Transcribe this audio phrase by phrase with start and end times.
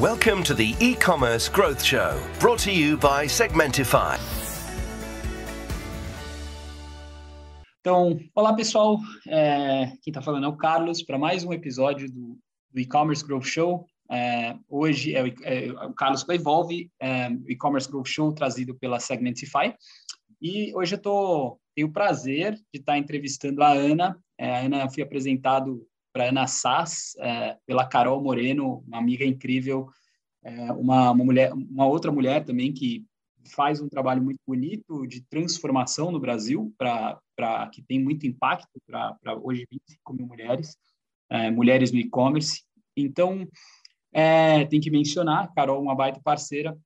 [0.00, 4.16] Welcome to the e-commerce growth show, brought to you by Segmentify.
[7.78, 12.38] Então, olá pessoal, é, quem está falando é o Carlos para mais um episódio do,
[12.72, 13.84] do e-commerce growth show.
[14.10, 18.74] É, hoje é o, é o, Carlos da Evolve, é, o e-commerce growth show trazido
[18.74, 19.74] pela Segmentify.
[20.40, 24.18] E hoje eu tô, tenho o prazer de estar tá entrevistando a Ana.
[24.38, 29.88] É, a Ana fui apresentado para Ana Sass, é, pela Carol Moreno, uma amiga incrível,
[30.44, 33.04] é, uma, uma, mulher, uma outra mulher também que
[33.50, 39.36] faz um trabalho muito bonito de transformação no Brasil, para que tem muito impacto para
[39.42, 40.76] hoje 25 mil mulheres,
[41.30, 42.62] é, mulheres no e-commerce.
[42.96, 43.48] Então,
[44.12, 46.76] é, tem que mencionar, Carol, uma baita parceira.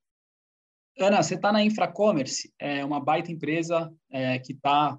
[0.99, 4.99] Ana, você está na Infracommerce, é uma baita empresa é, que está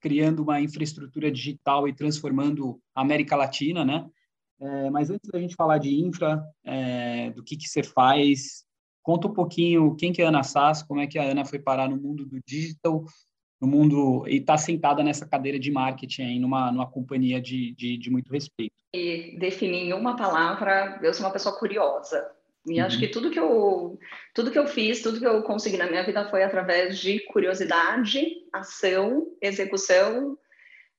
[0.00, 4.08] criando uma infraestrutura digital e transformando a América Latina, né?
[4.60, 8.64] É, mas antes da gente falar de infra, é, do que, que você faz,
[9.02, 11.58] conta um pouquinho quem que é a Ana Sass, como é que a Ana foi
[11.58, 13.04] parar no mundo do digital,
[13.60, 17.96] no mundo e está sentada nessa cadeira de marketing aí numa, numa companhia de, de,
[17.96, 18.74] de muito respeito.
[18.94, 22.30] E definir em uma palavra, eu sou uma pessoa curiosa.
[22.66, 22.86] E uhum.
[22.86, 23.98] acho que tudo que eu
[24.34, 28.26] tudo que eu fiz, tudo que eu consegui na minha vida foi através de curiosidade,
[28.52, 30.38] ação, execução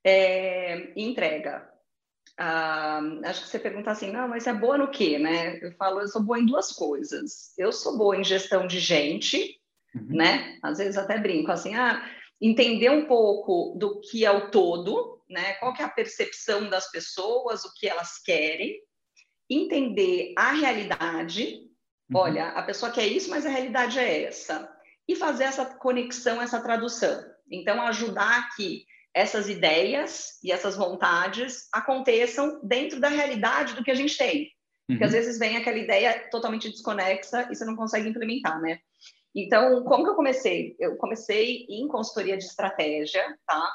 [0.03, 1.69] é, e entrega.
[2.37, 5.59] Ah, acho que você pergunta assim, não, mas é boa no quê, né?
[5.61, 7.53] Eu falo, eu sou boa em duas coisas.
[7.57, 9.59] Eu sou boa em gestão de gente,
[9.93, 10.07] uhum.
[10.09, 10.57] né?
[10.63, 12.03] Às vezes até brinco assim, ah,
[12.41, 15.53] entender um pouco do que é o todo, né?
[15.55, 18.81] Qual que é a percepção das pessoas, o que elas querem,
[19.51, 21.61] entender a realidade.
[22.09, 22.19] Uhum.
[22.19, 24.71] Olha, a pessoa quer isso, mas a realidade é essa.
[25.07, 27.23] E fazer essa conexão, essa tradução.
[27.49, 33.95] Então, ajudar que essas ideias e essas vontades aconteçam dentro da realidade do que a
[33.95, 34.49] gente tem.
[34.87, 35.17] Porque às uhum.
[35.17, 38.79] vezes vem aquela ideia totalmente desconexa e você não consegue implementar, né?
[39.35, 40.75] Então, como que eu comecei?
[40.79, 43.71] Eu comecei em consultoria de estratégia, tá?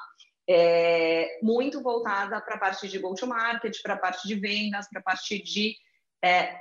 [0.48, 5.02] É, muito voltada para a parte de go-to-market, para a parte de vendas, para a
[5.02, 5.76] parte de
[6.24, 6.60] é,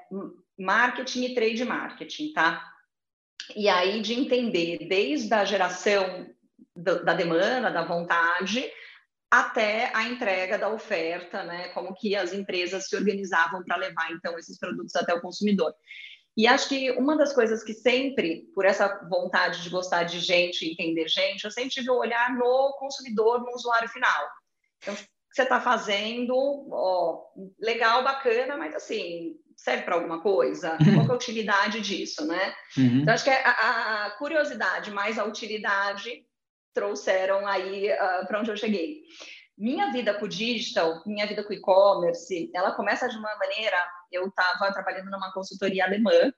[0.58, 2.64] marketing e trade marketing, tá?
[3.56, 6.28] E aí de entender desde a geração
[6.76, 8.66] do, da demanda, da vontade,
[9.30, 11.70] até a entrega da oferta, né?
[11.70, 15.74] Como que as empresas se organizavam para levar então esses produtos até o consumidor.
[16.38, 20.70] E acho que uma das coisas que sempre, por essa vontade de gostar de gente,
[20.70, 24.28] entender gente, eu sempre tive o olhar no consumidor, no usuário final.
[24.82, 26.36] Então, o que você está fazendo,
[26.72, 27.24] ó,
[27.60, 30.78] legal, bacana, mas assim, serve para alguma coisa?
[30.82, 30.96] Uhum.
[30.96, 32.54] Qual é a utilidade disso, né?
[32.78, 33.02] Uhum.
[33.02, 36.26] Então, acho que a, a, curiosidade mais a utilidade
[36.74, 39.04] trouxeram aí uh, ah, para onde eu cheguei.
[39.58, 43.78] Minha vida com o digital, minha vida com o e-commerce, ela começa de uma maneira.
[44.12, 46.34] Eu estava trabalhando numa consultoria alemã,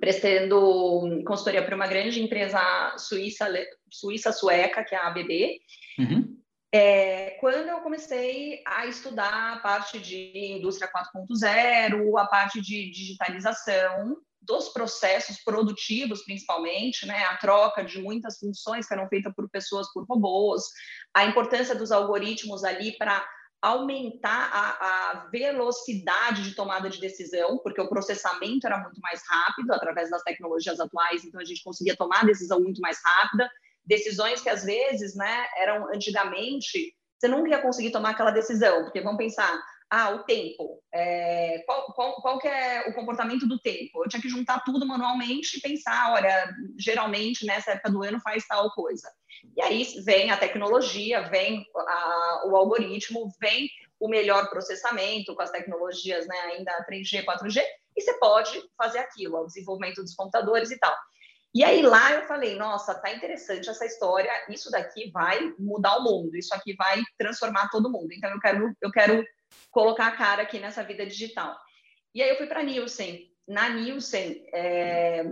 [0.00, 2.60] prestando consultoria para uma grande empresa
[2.98, 3.48] suíça,
[3.90, 5.60] suíça sueca, que é a ABB.
[5.98, 6.36] Uhum.
[6.72, 14.16] É, quando eu comecei a estudar a parte de indústria 4.0, a parte de digitalização,
[14.46, 19.92] dos processos produtivos, principalmente, né, a troca de muitas funções que eram feitas por pessoas,
[19.92, 20.62] por robôs,
[21.14, 23.26] a importância dos algoritmos ali para
[23.60, 29.72] aumentar a, a, velocidade de tomada de decisão, porque o processamento era muito mais rápido
[29.72, 33.50] através das tecnologias atuais, então a gente conseguia tomar decisão muito mais rápida,
[33.84, 39.00] decisões que às vezes, né, eram antigamente você nunca ia conseguir tomar aquela decisão, porque
[39.00, 39.58] vamos pensar,
[39.90, 40.82] ah, o tempo.
[40.92, 44.02] É, qual, qual, qual que é o comportamento do tempo?
[44.02, 48.46] Eu tinha que juntar tudo manualmente e pensar, olha, geralmente nessa época do ano faz
[48.46, 49.08] tal coisa.
[49.56, 53.68] E aí vem a tecnologia, vem a, o algoritmo, vem
[54.00, 57.62] o melhor processamento com as tecnologias né, ainda 3G, 4G,
[57.96, 60.94] e você pode fazer aquilo, o desenvolvimento dos computadores e tal.
[61.54, 66.04] E aí lá eu falei, nossa, tá interessante essa história, isso daqui vai mudar o
[66.04, 68.12] mundo, isso aqui vai transformar todo mundo.
[68.12, 69.24] Então eu quero, eu quero
[69.70, 71.56] colocar a cara aqui nessa vida digital.
[72.14, 73.30] E aí eu fui para a Nielsen.
[73.46, 75.24] Na Nielsen, é,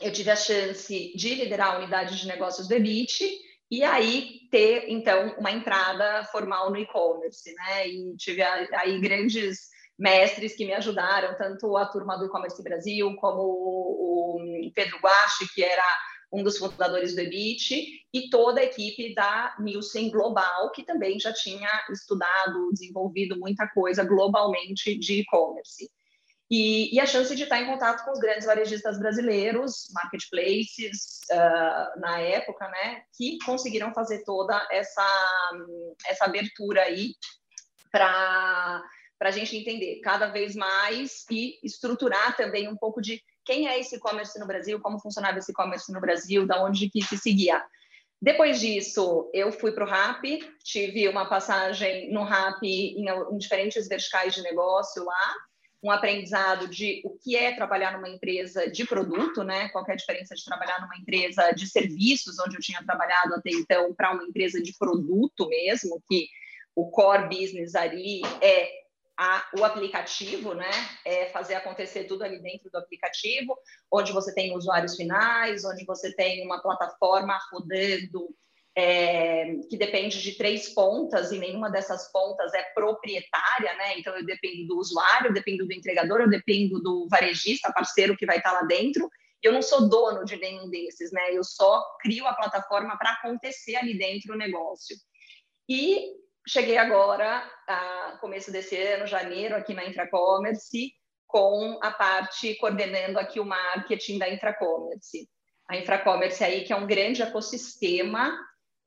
[0.00, 3.28] eu tive a chance de liderar a unidade de negócios do Elite
[3.70, 7.86] e aí ter, então, uma entrada formal no e-commerce, né?
[7.86, 13.42] E tive aí grandes mestres que me ajudaram, tanto a turma do e-commerce Brasil, como
[13.42, 15.84] o Pedro Guache, que era
[16.32, 21.32] um dos fundadores do EBIT, e toda a equipe da Nielsen Global, que também já
[21.32, 25.90] tinha estudado, desenvolvido muita coisa globalmente de e-commerce.
[26.50, 32.00] E, e, a chance de estar em contato com os grandes varejistas brasileiros, marketplaces, uh,
[32.00, 35.06] na época, né, que conseguiram fazer toda essa,
[36.08, 37.14] essa abertura aí
[37.92, 38.82] para
[39.20, 43.80] para a gente entender cada vez mais e estruturar também um pouco de quem é
[43.80, 47.60] esse e-commerce no Brasil, como funcionava esse e-commerce no Brasil, da onde que se seguia.
[48.22, 50.22] Depois disso, eu fui para o RAP,
[50.62, 55.34] tive uma passagem no RAP em, em diferentes verticais de negócio lá,
[55.82, 59.68] um aprendizado de o que é trabalhar numa empresa de produto, né?
[59.70, 63.50] Qual é a diferença de trabalhar numa empresa de serviços, onde eu tinha trabalhado até
[63.50, 66.28] então, para uma empresa de produto mesmo, que
[66.76, 68.79] o core business ali é
[69.20, 70.70] a, o aplicativo, né?
[71.04, 73.54] É fazer acontecer tudo ali dentro do aplicativo,
[73.92, 78.34] onde você tem usuários finais, onde você tem uma plataforma rodando
[78.74, 83.98] é, que depende de três pontas e nenhuma dessas pontas é proprietária, né?
[83.98, 88.24] Então eu dependo do usuário, eu dependo do entregador, eu dependo do varejista, parceiro que
[88.24, 89.06] vai estar lá dentro.
[89.42, 91.28] Eu não sou dono de nenhum desses, né?
[91.30, 94.96] Eu só crio a plataforma para acontecer ali dentro o negócio.
[95.68, 100.92] E cheguei agora, a começo desse ano, janeiro, aqui na Intracommerce,
[101.26, 105.28] com a parte coordenando aqui o marketing da Intracommerce.
[105.68, 108.36] A Infracommerce aí que é um grande ecossistema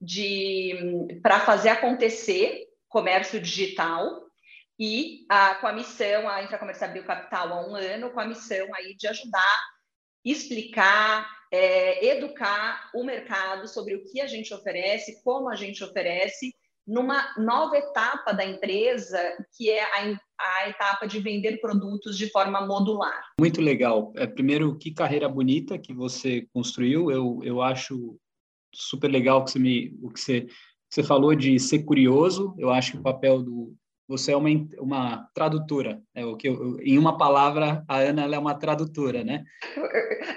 [0.01, 4.21] de para fazer acontecer comércio digital
[4.77, 8.67] e a, com a missão, a Infracommerce abriu capital há um ano, com a missão
[8.75, 9.59] aí de ajudar,
[10.25, 16.53] explicar, é, educar o mercado sobre o que a gente oferece, como a gente oferece
[16.85, 19.17] numa nova etapa da empresa,
[19.55, 23.23] que é a, a, etapa de vender produtos de forma modular.
[23.39, 24.11] Muito legal.
[24.15, 27.09] É, primeiro, que carreira bonita que você construiu.
[27.09, 28.17] Eu, eu acho
[28.73, 30.51] super legal que você me, o que você, que
[30.89, 32.53] você falou de ser curioso.
[32.57, 33.75] Eu acho que o papel do,
[34.07, 38.39] você é uma, uma tradutora, é o que eu, em uma palavra a Ana é
[38.39, 39.43] uma tradutora, né?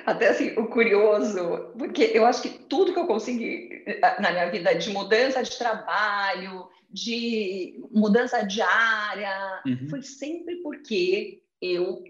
[0.06, 4.50] Até assim, o curioso, porque eu acho que tudo que eu consegui eh, na minha
[4.50, 9.88] vida de mudança de trabalho, de mudança de área, uhum.
[9.88, 12.04] foi sempre porque eu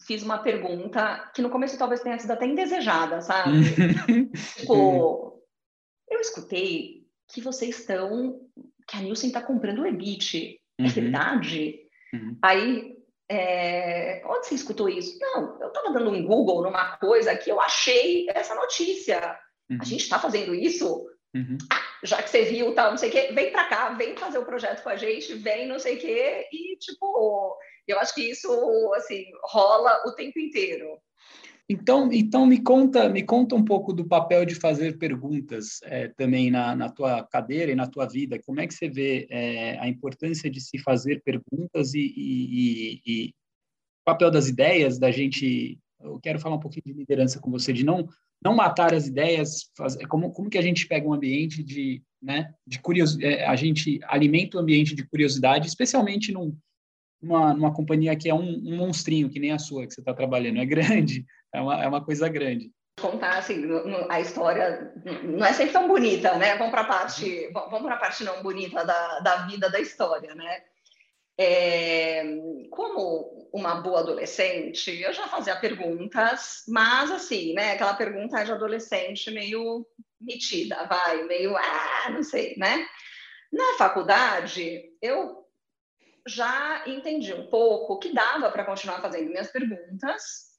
[0.00, 3.50] fiz uma pergunta que no começo talvez tenha sido até indesejada, sabe?
[4.56, 5.42] tipo,
[6.08, 8.40] eu escutei que vocês estão,
[8.86, 10.59] que a Nielsen está comprando o Ebit.
[10.80, 10.88] É uhum.
[10.88, 11.80] Verdade?
[12.12, 12.38] Uhum.
[12.42, 12.96] Aí,
[13.28, 14.22] é...
[14.26, 15.18] onde você escutou isso?
[15.20, 19.38] Não, eu estava dando um Google numa coisa que eu achei essa notícia.
[19.70, 19.78] Uhum.
[19.80, 21.06] A gente está fazendo isso?
[21.34, 21.58] Uhum.
[21.70, 24.38] Ah, já que você viu, tal, não sei o quê, vem para cá, vem fazer
[24.38, 27.56] o projeto com a gente, vem não sei o quê, e tipo,
[27.86, 30.98] eu acho que isso, assim, rola o tempo inteiro.
[31.72, 36.50] Então, então me conta, me conta um pouco do papel de fazer perguntas é, também
[36.50, 38.40] na, na tua cadeira e na tua vida.
[38.44, 43.28] Como é que você vê é, a importância de se fazer perguntas e, e, e,
[43.28, 45.78] o papel das ideias, da gente.
[46.00, 48.08] Eu quero falar um pouquinho de liderança com você, de não
[48.42, 49.70] não matar as ideias.
[49.76, 53.54] Fazer, como como que a gente pega um ambiente de né, de curiosidade, é, a
[53.54, 56.52] gente alimenta o ambiente de curiosidade, especialmente num,
[57.22, 60.12] numa, numa companhia que é um, um monstrinho, que nem a sua, que você está
[60.12, 62.72] trabalhando, é grande, é uma, é uma coisa grande.
[63.00, 63.64] Contar assim,
[64.08, 64.92] a história
[65.22, 66.56] não é sempre tão bonita, né?
[66.56, 70.34] Vamos para a parte, vamos para a parte não bonita da, da vida da história,
[70.34, 70.62] né?
[71.38, 72.22] É,
[72.70, 77.72] como uma boa adolescente, eu já fazia perguntas, mas assim, né?
[77.72, 79.86] Aquela pergunta de adolescente meio
[80.20, 82.86] metida, vai, meio, ah, não sei, né?
[83.50, 85.40] Na faculdade, eu
[86.26, 90.49] já entendi um pouco que dava para continuar fazendo minhas perguntas,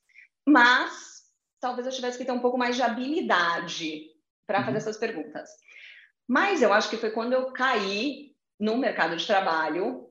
[0.47, 1.11] mas
[1.59, 4.07] talvez eu tivesse que ter um pouco mais de habilidade
[4.47, 4.65] para uhum.
[4.65, 5.49] fazer essas perguntas.
[6.27, 10.09] Mas eu acho que foi quando eu caí no mercado de trabalho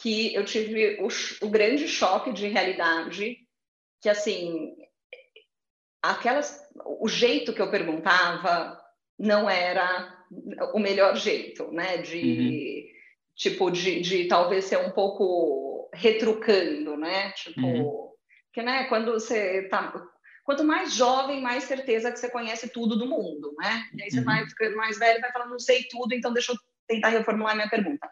[0.00, 1.08] que eu tive o,
[1.46, 3.36] o grande choque de realidade,
[4.00, 4.76] que assim,
[6.00, 6.64] aquelas,
[7.00, 8.80] o jeito que eu perguntava
[9.18, 10.16] não era
[10.72, 11.98] o melhor jeito, né?
[11.98, 13.34] De uhum.
[13.34, 17.32] tipo de, de talvez ser um pouco retrucando, né?
[17.32, 18.08] Tipo uhum
[18.62, 19.92] né, quando você tá.
[20.44, 23.84] Quanto mais jovem, mais certeza que você conhece tudo do mundo, né?
[23.94, 24.24] E aí você uhum.
[24.24, 27.68] vai ficando mais velho, vai falando, não sei tudo, então deixa eu tentar reformular minha
[27.68, 28.08] pergunta.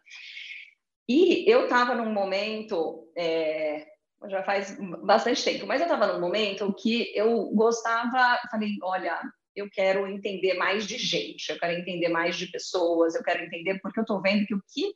[1.09, 3.87] E eu estava num momento, é,
[4.29, 9.19] já faz bastante tempo, mas eu estava num momento que eu gostava, falei, olha,
[9.55, 13.79] eu quero entender mais de gente, eu quero entender mais de pessoas, eu quero entender
[13.81, 14.95] porque eu estou vendo que o que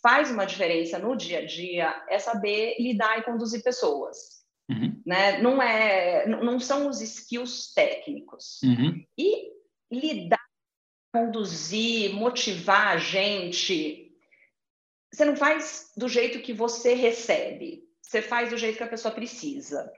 [0.00, 4.45] faz uma diferença no dia a dia é saber lidar e conduzir pessoas.
[4.68, 5.00] Uhum.
[5.06, 5.38] Né?
[5.38, 8.60] Não, é, não são os skills técnicos.
[8.62, 9.04] Uhum.
[9.16, 9.52] E
[9.90, 10.44] lidar,
[11.12, 14.12] conduzir, motivar a gente,
[15.12, 19.14] você não faz do jeito que você recebe, você faz do jeito que a pessoa
[19.14, 19.90] precisa.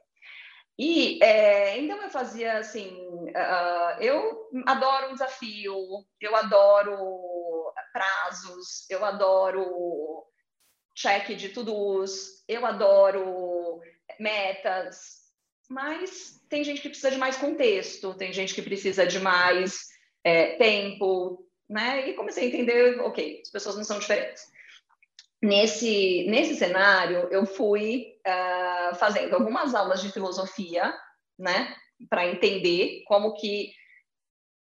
[0.79, 5.75] E é, então eu fazia assim, uh, eu adoro um desafio,
[6.21, 10.25] eu adoro prazos, eu adoro
[10.95, 13.58] check de todos, eu adoro
[14.19, 15.19] metas,
[15.69, 19.89] mas tem gente que precisa de mais contexto, tem gente que precisa de mais
[20.25, 22.09] é, tempo, né?
[22.09, 24.43] E comecei a entender, ok, as pessoas não são diferentes.
[25.43, 30.93] Nesse, nesse cenário, eu fui uh, fazendo algumas aulas de filosofia,
[31.39, 31.77] né?
[32.09, 33.73] Para entender como que,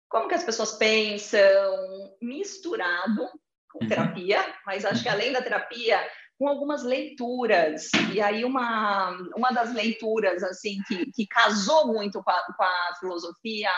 [0.10, 3.28] como que as pessoas pensam, misturado
[3.72, 3.88] com uhum.
[3.88, 6.00] terapia, mas acho que além da terapia,
[6.38, 7.90] com algumas leituras.
[8.14, 12.96] E aí uma, uma das leituras assim que, que casou muito com a, com a
[13.00, 13.72] filosofia,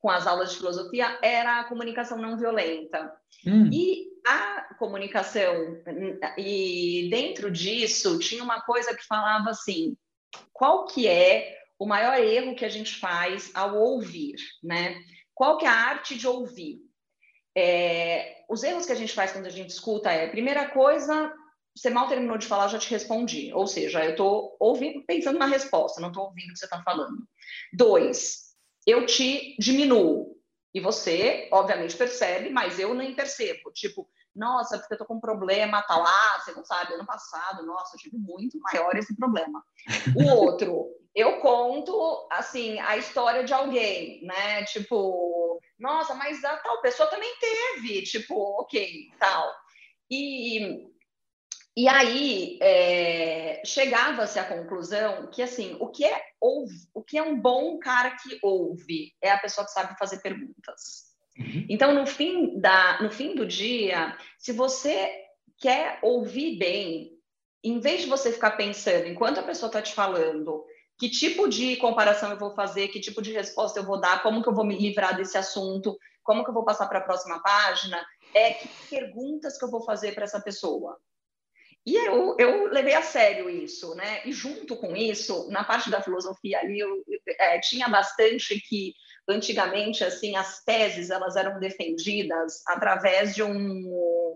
[0.00, 3.12] com as aulas de filosofia, era a comunicação não violenta.
[3.46, 3.70] Hum.
[3.72, 5.82] E a comunicação,
[6.36, 9.96] e dentro disso tinha uma coisa que falava assim,
[10.52, 14.96] qual que é o maior erro que a gente faz ao ouvir, né?
[15.34, 16.80] Qual que é a arte de ouvir?
[17.56, 21.32] É, os erros que a gente faz quando a gente escuta é, primeira coisa,
[21.74, 23.52] você mal terminou de falar, já te respondi.
[23.52, 26.82] Ou seja, eu estou ouvindo, pensando na resposta, não estou ouvindo o que você está
[26.82, 27.26] falando.
[27.72, 28.54] Dois,
[28.86, 30.34] eu te diminuo.
[30.72, 33.70] E você, obviamente, percebe, mas eu nem percebo.
[33.72, 37.64] Tipo, nossa, porque eu tô com um problema, tá lá, você não sabe, ano passado,
[37.64, 39.62] nossa, eu tive muito maior esse problema.
[40.16, 44.64] O outro, eu conto, assim, a história de alguém, né?
[44.64, 49.54] Tipo, nossa, mas a tal pessoa também teve, tipo, ok, tal.
[50.10, 50.92] E
[51.76, 57.22] e aí é, chegava-se à conclusão que assim o que é ouve, o que é
[57.22, 61.12] um bom cara que ouve é a pessoa que sabe fazer perguntas.
[61.36, 61.66] Uhum.
[61.68, 65.10] Então no fim da no fim do dia, se você
[65.58, 67.10] quer ouvir bem,
[67.62, 70.64] em vez de você ficar pensando enquanto a pessoa está te falando
[70.98, 74.42] que tipo de comparação eu vou fazer, que tipo de resposta eu vou dar, como
[74.42, 77.42] que eu vou me livrar desse assunto, como que eu vou passar para a próxima
[77.42, 80.96] página, é que perguntas que eu vou fazer para essa pessoa.
[81.86, 84.22] E eu, eu levei a sério isso, né?
[84.24, 87.04] E junto com isso, na parte da filosofia ali, eu,
[87.38, 88.94] é, tinha bastante que
[89.28, 94.34] antigamente assim as teses elas eram defendidas através de um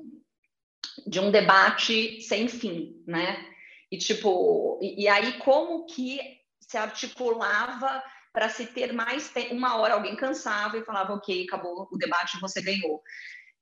[1.07, 3.47] de um debate sem fim, né?
[3.91, 6.21] E tipo, e, e aí como que
[6.61, 9.55] se articulava para se ter mais tempo?
[9.55, 13.03] Uma hora alguém cansava e falava, ok, acabou o debate, você ganhou.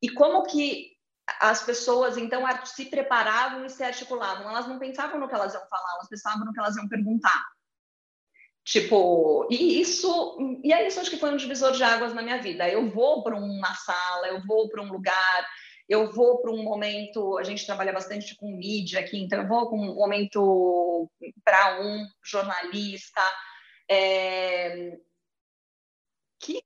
[0.03, 0.96] E como que
[1.41, 4.49] as pessoas então se preparavam e se articulavam.
[4.49, 7.45] Elas não pensavam no que elas iam falar, elas pensavam no que elas iam perguntar.
[8.65, 12.43] Tipo, e isso, e aí isso acho que foi um divisor de águas na minha
[12.43, 12.69] vida.
[12.69, 15.47] Eu vou para uma sala, eu vou para um lugar,
[15.89, 19.71] eu vou para um momento, a gente trabalha bastante com mídia aqui, então eu vou
[19.71, 21.09] com um momento
[21.45, 23.21] para um jornalista
[23.89, 24.99] é,
[26.41, 26.61] que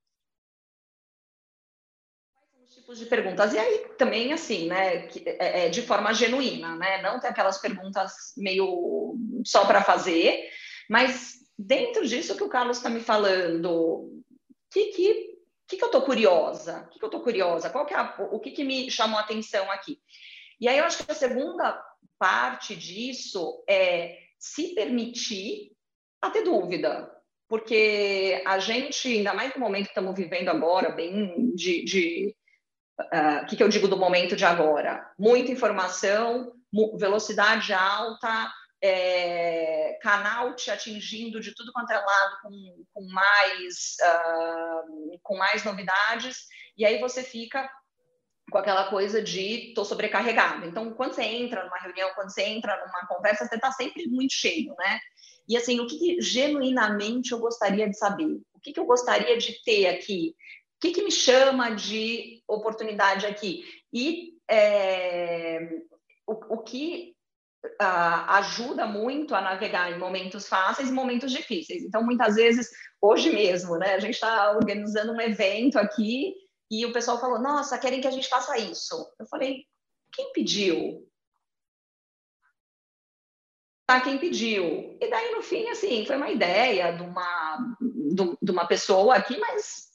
[2.91, 3.55] tipos de perguntas.
[3.55, 7.01] E aí também, assim, né, é, é, de forma genuína, né?
[7.03, 10.49] Não tem aquelas perguntas meio só para fazer,
[10.89, 14.23] mas dentro disso que o Carlos está me falando,
[14.71, 16.85] que, que, que, que eu estou curiosa?
[16.87, 17.71] O que, que eu estou curiosa?
[17.71, 20.01] Qual que é a, o que, que me chamou a atenção aqui?
[20.61, 21.81] E aí eu acho que a segunda
[22.19, 25.73] parte disso é se permitir
[26.21, 27.11] a ter dúvida,
[27.49, 32.37] porque a gente, ainda mais no momento que estamos vivendo agora, bem de, de
[33.13, 35.11] ah, o que, que eu digo do momento de agora?
[35.19, 36.53] Muita informação,
[36.99, 38.51] velocidade alta,
[38.83, 45.65] é, canal te atingindo de tudo quanto é lado com, com mais, uh, com mais
[45.65, 47.69] novidades, e aí você fica
[48.51, 50.67] com aquela coisa de tô sobrecarregado.
[50.67, 54.33] Então, quando você entra numa reunião, quando você entra numa conversa, você está sempre muito
[54.33, 54.99] cheio, né?
[55.49, 58.41] E assim, o que, que, genuinamente eu gostaria de saber?
[58.55, 60.35] O que, que eu gostaria de ter aqui?
[60.81, 63.65] Que, que me chama de oportunidade aqui?
[63.93, 65.69] E é,
[66.27, 67.15] o, o, que
[67.65, 71.83] uh, ajuda muito a navegar em momentos fáceis e momentos difíceis.
[71.83, 72.71] Então, muitas vezes,
[73.01, 76.35] hoje mesmo, né, a gente está organizando um evento aqui
[76.71, 78.95] e o pessoal falou: Nossa, querem que a gente faça isso.
[79.19, 79.67] Eu falei:
[80.13, 81.07] Quem pediu?
[83.87, 84.97] Tá, quem pediu?
[85.01, 87.77] E daí, no fim, assim, foi uma ideia de uma,
[88.41, 89.90] de uma pessoa aqui, mas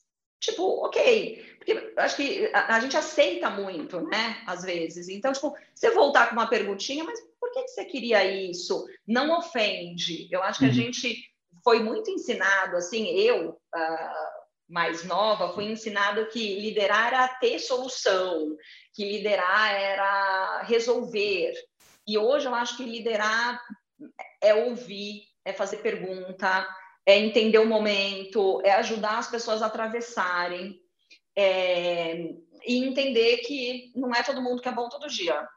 [0.46, 1.56] tipo, ok.
[1.58, 4.42] Porque acho que a, a, gente aceita muito, né?
[4.46, 5.10] Às vezes.
[5.10, 8.86] Então, tipo, você voltar com uma perguntinha, mas por que, que você queria isso?
[9.08, 10.28] Não ofende.
[10.32, 10.74] Eu acho que a uhum.
[10.74, 11.24] gente
[11.64, 18.56] foi muito ensinado, assim, eu, uh, mais nova, fui ensinado que liderar era ter solução,
[18.94, 21.54] que liderar era resolver.
[22.08, 23.60] E hoje eu acho que liderar
[24.42, 26.68] é ouvir, é fazer pergunta,
[27.06, 30.80] é entender o momento, é ajudar as pessoas a atravessarem
[31.36, 32.34] é,
[32.66, 35.48] e entender que não é todo mundo que é bom todo dia.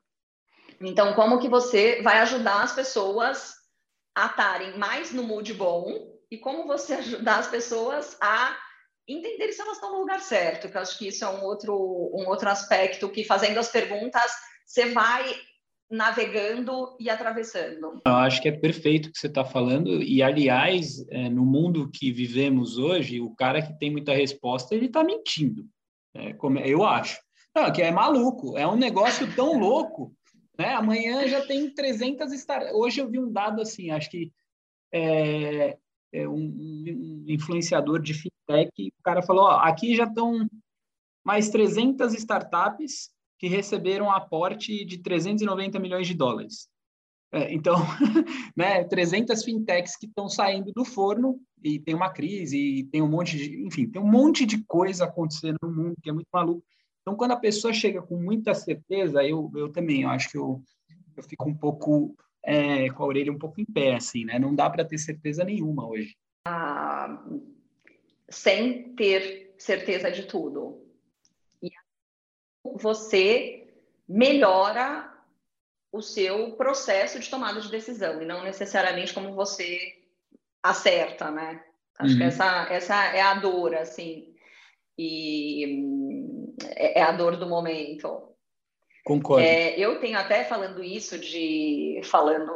[0.80, 3.54] Então, como que você vai ajudar as pessoas
[4.14, 5.86] a estarem mais no mood bom
[6.30, 8.56] e como você ajudar as pessoas a
[9.06, 11.74] entender se elas estão no lugar certo, que eu acho que isso é um outro,
[11.74, 14.30] um outro aspecto que fazendo as perguntas
[14.66, 15.34] você vai
[15.90, 18.00] navegando e atravessando.
[18.04, 21.90] Eu acho que é perfeito o que você está falando e aliás, é, no mundo
[21.90, 25.64] que vivemos hoje, o cara que tem muita resposta ele está mentindo,
[26.14, 27.18] é, como, eu acho.
[27.54, 30.14] Não, que é maluco, é um negócio tão louco
[30.58, 30.74] né?
[30.74, 32.74] Amanhã já tem 300 startups.
[32.74, 34.32] Hoje eu vi um dado assim, acho que
[34.92, 35.78] é,
[36.12, 40.48] é um, um, influenciador de fintech, o cara falou, ó, aqui já estão
[41.24, 46.68] mais 300 startups que receberam aporte de 390 milhões de dólares.
[47.30, 47.76] É, então,
[48.56, 53.08] né, 300 fintechs que estão saindo do forno e tem uma crise, e tem um
[53.08, 56.64] monte de, enfim, tem um monte de coisa acontecendo no mundo que é muito maluco.
[57.02, 60.62] Então, quando a pessoa chega com muita certeza, eu, eu também eu acho que eu,
[61.16, 62.14] eu fico um pouco
[62.44, 64.38] é, com a orelha um pouco em pé, assim, né?
[64.38, 66.16] Não dá para ter certeza nenhuma hoje.
[66.46, 67.24] Ah,
[68.28, 70.87] sem ter certeza de tudo.
[72.76, 73.68] Você
[74.08, 75.12] melhora
[75.92, 79.78] o seu processo de tomada de decisão e não necessariamente como você
[80.62, 81.62] acerta, né?
[81.98, 82.18] Acho uhum.
[82.18, 84.34] que essa, essa é a dor, assim.
[84.96, 85.84] E
[86.76, 88.28] é, é a dor do momento.
[89.04, 89.44] Concordo.
[89.44, 92.52] É, eu tenho até falando isso de falando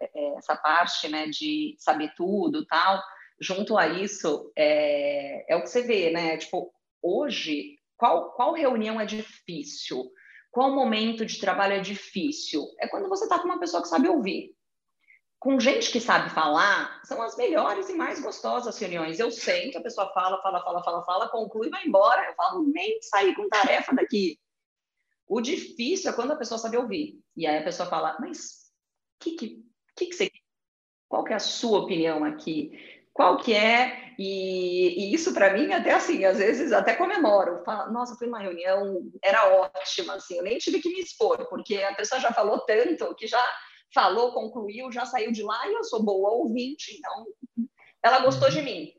[0.00, 3.02] é, essa parte, né, de saber tudo, tal.
[3.40, 6.36] Junto a isso é, é o que você vê, né?
[6.36, 10.10] Tipo, hoje, qual qual reunião é difícil?
[10.50, 12.66] Qual momento de trabalho é difícil?
[12.78, 14.54] É quando você está com uma pessoa que sabe ouvir
[15.44, 19.20] com gente que sabe falar, são as melhores e mais gostosas reuniões.
[19.20, 22.24] Eu sei que a pessoa fala, fala, fala, fala, fala, conclui e vai embora.
[22.24, 24.40] Eu falo, nem sair com tarefa daqui.
[25.28, 27.20] O difícil é quando a pessoa sabe ouvir.
[27.36, 28.72] E aí a pessoa fala, mas
[29.20, 29.62] que, que,
[29.94, 30.30] que, que você
[31.10, 32.72] Qual que é a sua opinião aqui?
[33.14, 34.12] Qual que é?
[34.18, 37.62] E, e isso para mim até assim, às vezes até comemoro.
[37.64, 41.76] Falo, Nossa, foi uma reunião, era ótima, assim, eu nem tive que me expor, porque
[41.76, 43.42] a pessoa já falou tanto que já
[43.94, 47.68] falou, concluiu, já saiu de lá e eu sou boa ouvinte, então
[48.02, 48.92] ela gostou de mim.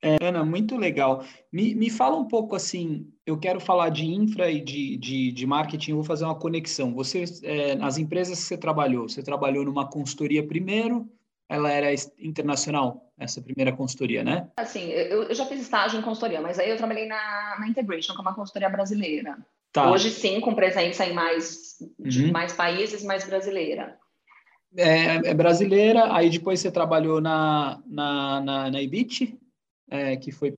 [0.00, 1.24] É, Ana, muito legal.
[1.52, 5.46] Me, me fala um pouco assim, eu quero falar de infra e de, de, de
[5.46, 6.94] marketing, vou fazer uma conexão.
[6.94, 11.10] Você, é, nas empresas que você trabalhou, você trabalhou numa consultoria primeiro,
[11.48, 14.48] ela era internacional, essa primeira consultoria, né?
[14.56, 18.12] Assim, eu, eu já fiz estágio em consultoria, mas aí eu trabalhei na, na Integration,
[18.12, 19.38] que é uma consultoria brasileira.
[19.72, 19.90] Tá.
[19.90, 22.32] Hoje sim, com presença em mais, uhum.
[22.32, 23.96] mais países, mais brasileira.
[24.76, 29.38] É, é, brasileira, aí depois você trabalhou na, na, na, na Ibit,
[29.90, 30.54] é, que foi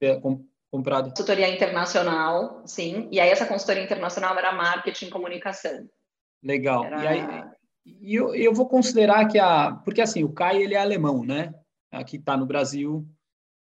[0.71, 1.11] comprado.
[1.11, 3.09] Consultoria internacional, sim.
[3.13, 5.89] E aí essa consultoria internacional era marketing e comunicação.
[6.43, 6.85] Legal.
[6.85, 7.03] Era...
[7.03, 7.45] E aí,
[8.01, 9.73] e eu, eu vou considerar que a...
[9.85, 11.55] Porque assim, o Kai, ele é alemão, né?
[11.91, 13.07] Aqui está no Brasil,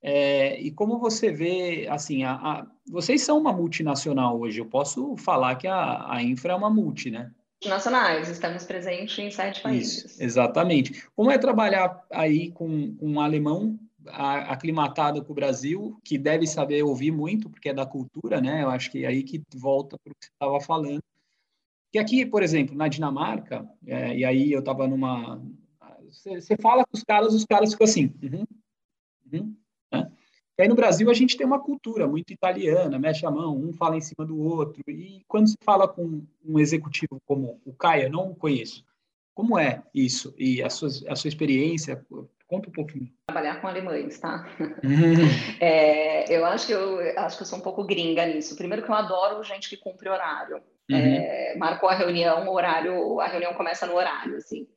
[0.06, 4.60] é, e como você vê, assim, a, a, vocês são uma multinacional hoje.
[4.60, 7.32] Eu posso falar que a, a Infra é uma multi, né?
[7.66, 10.04] Nacionais, estamos presentes em sete países.
[10.04, 11.08] Isso, exatamente.
[11.16, 16.84] Como é trabalhar aí com, com um alemão aclimatado com o Brasil, que deve saber
[16.84, 18.62] ouvir muito, porque é da cultura, né?
[18.62, 21.02] Eu acho que é aí que volta para o que você estava falando.
[21.94, 25.40] Que aqui, por exemplo, na Dinamarca, é, e aí eu estava numa.
[26.10, 28.12] Você fala com os caras, os caras ficam assim.
[28.24, 28.46] Uhum,
[29.32, 29.56] uhum,
[29.92, 30.12] né?
[30.58, 33.72] E aí no Brasil a gente tem uma cultura muito italiana, mexe a mão, um
[33.72, 34.82] fala em cima do outro.
[34.88, 38.84] E quando se fala com um executivo como o Caia, não o conheço,
[39.36, 40.34] como é isso?
[40.36, 42.04] E a sua, a sua experiência?
[42.48, 43.08] Conta um pouquinho.
[43.28, 44.48] Trabalhar com alemães, tá?
[45.62, 48.56] é, eu acho que eu acho que eu sou um pouco gringa nisso.
[48.56, 50.60] Primeiro que eu adoro gente que cumpre horário.
[50.90, 50.98] Uhum.
[50.98, 54.68] É, marcou a reunião, o horário, a reunião começa no horário, assim.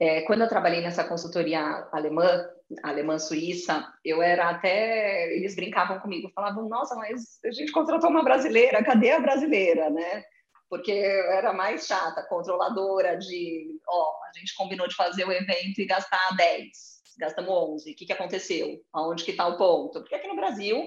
[0.00, 1.60] É, quando eu trabalhei nessa consultoria
[1.92, 2.46] alemã,
[2.82, 5.34] alemã-suíça, eu era até.
[5.36, 10.24] Eles brincavam comigo, falavam: Nossa, mas a gente contratou uma brasileira, cadê a brasileira, né?
[10.68, 15.78] Porque eu era mais chata, controladora de: Ó, a gente combinou de fazer o evento
[15.78, 16.68] e gastar 10,
[17.18, 18.80] gastamos 11, o que, que aconteceu?
[18.92, 20.00] Aonde que está o ponto?
[20.00, 20.82] Porque aqui no Brasil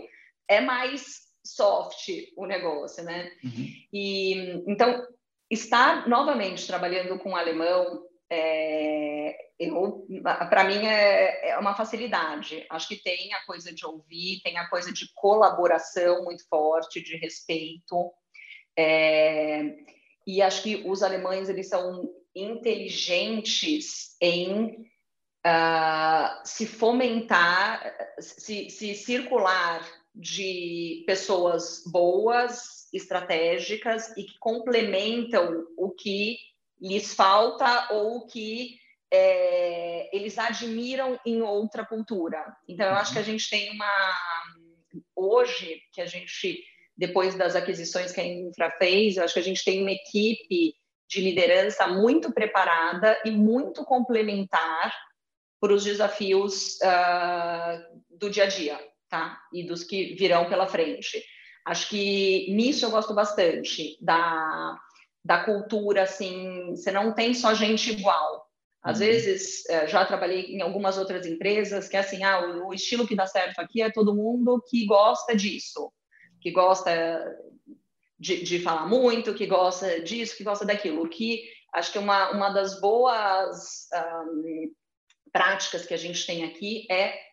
[0.50, 3.32] é mais soft o negócio, né?
[3.44, 3.68] Uhum.
[3.94, 4.34] E
[4.68, 5.06] então
[5.50, 9.36] estar novamente trabalhando com alemão é,
[10.50, 12.66] para mim é, é, uma facilidade.
[12.70, 17.16] Acho que tem a coisa de ouvir, tem a coisa de colaboração muito forte, de
[17.18, 18.12] respeito.
[18.78, 19.76] É,
[20.26, 24.86] e acho que os alemães eles são inteligentes em
[25.46, 29.82] uh, se fomentar, se, se circular
[30.18, 36.38] de pessoas boas estratégicas e que complementam o que
[36.82, 38.80] lhes falta ou o que
[39.12, 42.44] é, eles admiram em outra cultura.
[42.68, 43.28] Então, eu acho que a uhum.
[43.28, 44.14] gente tem uma.
[45.16, 46.64] Hoje, que a gente,
[46.96, 50.74] depois das aquisições que a Infra fez, eu acho que a gente tem uma equipe
[51.08, 54.94] de liderança muito preparada e muito complementar
[55.60, 59.40] para os desafios uh, do dia a dia, tá?
[59.54, 61.24] E dos que virão pela frente.
[61.66, 64.78] Acho que nisso eu gosto bastante da,
[65.24, 68.48] da cultura, assim, você não tem só gente igual.
[68.82, 69.06] Às uhum.
[69.06, 73.06] vezes, eh, já trabalhei em algumas outras empresas que é assim, ah, o, o estilo
[73.08, 75.92] que dá certo aqui é todo mundo que gosta disso,
[76.40, 77.36] que gosta
[78.18, 81.10] de, de falar muito, que gosta disso, que gosta daquilo.
[81.10, 81.44] Que
[81.74, 84.72] acho que uma, uma das boas um,
[85.32, 87.27] práticas que a gente tem aqui é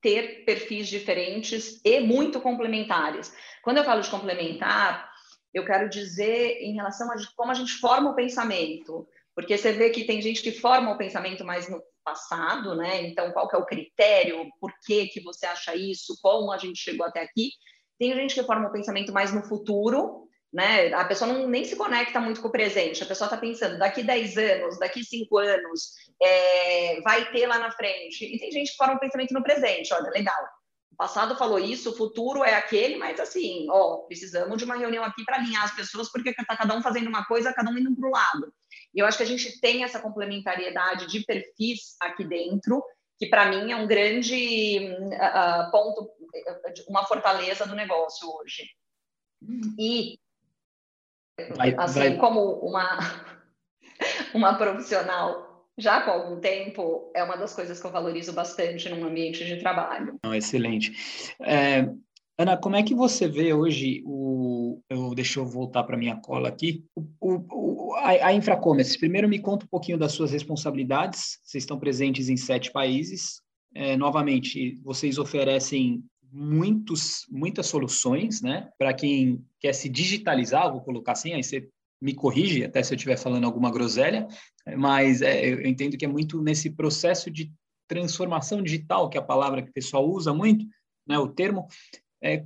[0.00, 3.34] ter perfis diferentes e muito complementares.
[3.62, 5.10] Quando eu falo de complementar,
[5.52, 9.08] eu quero dizer em relação a como a gente forma o pensamento.
[9.34, 13.02] Porque você vê que tem gente que forma o pensamento mais no passado, né?
[13.02, 14.46] Então, qual que é o critério?
[14.60, 16.16] Por que, que você acha isso?
[16.22, 17.50] Como a gente chegou até aqui?
[17.98, 20.25] Tem gente que forma o pensamento mais no futuro,
[20.56, 20.90] né?
[20.94, 23.02] A pessoa não, nem se conecta muito com o presente.
[23.02, 27.70] A pessoa está pensando, daqui 10 anos, daqui 5 anos, é, vai ter lá na
[27.70, 28.24] frente.
[28.24, 29.92] E tem gente que forma o pensamento no presente.
[29.92, 30.42] Olha, legal.
[30.90, 35.04] O passado falou isso, o futuro é aquele, mas assim, ó, precisamos de uma reunião
[35.04, 37.94] aqui para alinhar as pessoas, porque está cada um fazendo uma coisa, cada um indo
[37.94, 38.50] para o lado.
[38.94, 42.82] E eu acho que a gente tem essa complementariedade de perfis aqui dentro,
[43.18, 46.10] que para mim é um grande uh, ponto,
[46.88, 48.64] uma fortaleza do negócio hoje.
[49.78, 50.18] E,
[51.56, 52.16] vai, assim, vai.
[52.16, 52.98] como uma,
[54.34, 55.46] uma profissional
[55.78, 59.58] já com algum tempo, é uma das coisas que eu valorizo bastante num ambiente de
[59.58, 60.18] trabalho.
[60.32, 61.36] Excelente.
[61.40, 61.86] É,
[62.38, 64.80] Ana, como é que você vê hoje o.
[64.90, 66.84] Eu, deixa eu voltar para minha cola aqui.
[66.94, 71.38] O, o, a, a Infracommerce, primeiro me conta um pouquinho das suas responsabilidades.
[71.42, 73.40] Vocês estão presentes em sete países.
[73.74, 76.02] É, novamente, vocês oferecem
[76.36, 78.68] muitos, muitas soluções, né?
[78.78, 81.66] Para quem quer se digitalizar, vou colocar assim, aí você
[82.00, 84.28] me corrige, até se eu estiver falando alguma groselha,
[84.76, 87.50] mas é, eu entendo que é muito nesse processo de
[87.88, 90.66] transformação digital, que é a palavra que o pessoal usa muito,
[91.08, 91.66] né, o termo,
[92.22, 92.44] é,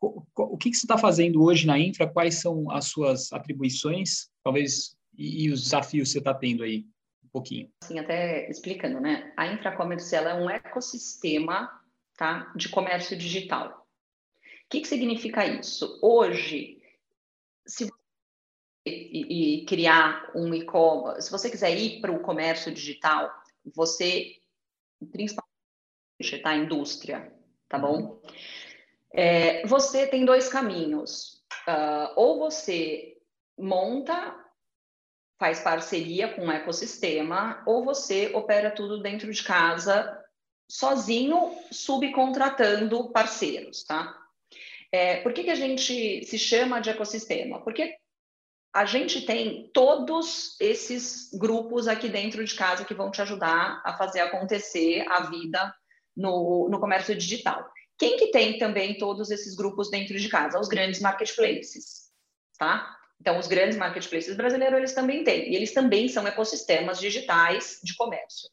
[0.00, 2.06] o que, que você está fazendo hoje na infra?
[2.06, 6.86] Quais são as suas atribuições, talvez, e, e os desafios que você está tendo aí?
[7.24, 7.68] Um pouquinho.
[7.82, 9.32] Assim, até explicando, né?
[9.36, 11.79] A Infracommerce ela é um ecossistema
[12.20, 13.88] tá, de comércio digital.
[14.66, 15.98] O que, que significa isso?
[16.02, 16.82] Hoje,
[17.66, 17.94] se você
[18.86, 23.32] e, criar um e-commerce, se você quiser ir para o comércio digital,
[23.74, 24.36] você,
[25.10, 26.54] principalmente, tá?
[26.54, 27.34] Indústria,
[27.66, 28.20] tá bom?
[29.14, 31.42] É, você tem dois caminhos.
[31.66, 33.16] Uh, ou você
[33.58, 34.36] monta,
[35.38, 40.19] faz parceria com o ecossistema, ou você opera tudo dentro de casa,
[40.70, 44.16] sozinho, subcontratando parceiros, tá?
[44.92, 47.60] É, por que, que a gente se chama de ecossistema?
[47.62, 47.96] Porque
[48.72, 53.96] a gente tem todos esses grupos aqui dentro de casa que vão te ajudar a
[53.96, 55.74] fazer acontecer a vida
[56.16, 57.68] no, no comércio digital.
[57.98, 60.60] Quem que tem também todos esses grupos dentro de casa?
[60.60, 62.10] Os grandes marketplaces,
[62.56, 62.96] tá?
[63.20, 65.50] Então, os grandes marketplaces brasileiros, eles também têm.
[65.50, 68.48] E eles também são ecossistemas digitais de comércio.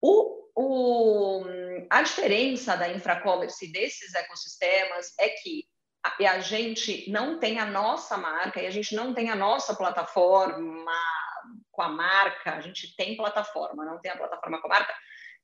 [0.00, 1.44] O, o,
[1.90, 5.64] a diferença da infracommerce desses ecossistemas é que
[6.02, 9.74] a, a gente não tem a nossa marca e a gente não tem a nossa
[9.74, 10.92] plataforma
[11.70, 12.54] com a marca.
[12.54, 14.94] A gente tem plataforma, não tem a plataforma com a marca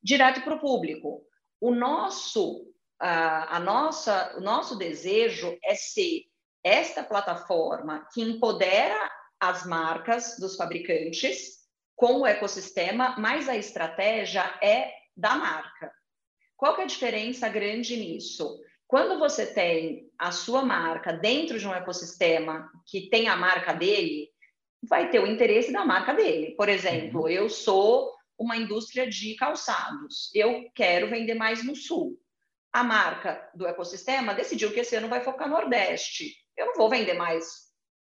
[0.02, 1.22] direto para o público.
[1.60, 6.22] O nosso a, a nossa, o nosso desejo é ser
[6.62, 9.10] esta plataforma que empodera
[9.40, 11.61] as marcas dos fabricantes
[12.02, 15.92] com o ecossistema, mas a estratégia é da marca.
[16.56, 18.58] Qual que é a diferença grande nisso?
[18.88, 24.28] Quando você tem a sua marca dentro de um ecossistema que tem a marca dele,
[24.82, 26.56] vai ter o interesse da marca dele.
[26.56, 27.28] Por exemplo, uhum.
[27.28, 32.20] eu sou uma indústria de calçados, eu quero vender mais no sul
[32.72, 36.34] a marca do ecossistema decidiu que esse ano vai focar no Nordeste.
[36.56, 37.44] Eu não vou vender mais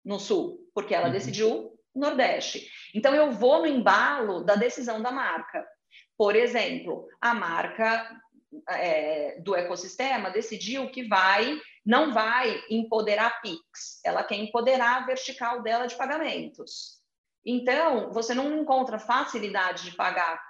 [0.05, 1.12] no Sul, porque ela uhum.
[1.12, 2.69] decidiu Nordeste.
[2.93, 5.65] Então, eu vou no embalo da decisão da marca.
[6.17, 8.09] Por exemplo, a marca
[8.67, 15.62] é, do ecossistema decidiu que vai, não vai empoderar Pix, ela quer empoderar a vertical
[15.62, 16.99] dela de pagamentos.
[17.45, 20.41] Então, você não encontra facilidade de pagar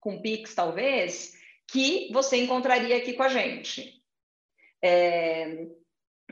[0.00, 1.32] com Pix, talvez,
[1.68, 4.02] que você encontraria aqui com a gente.
[4.82, 5.66] É,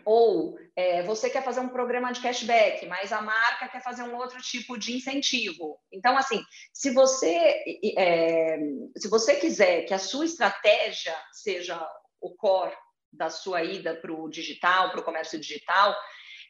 [0.04, 4.16] Ou é, você quer fazer um programa de cashback, mas a marca quer fazer um
[4.16, 5.78] outro tipo de incentivo.
[5.92, 7.62] Então, assim, se você,
[7.96, 8.58] é,
[8.96, 11.86] se você quiser que a sua estratégia seja
[12.20, 12.74] o core
[13.12, 15.94] da sua ida para o digital, para o comércio digital,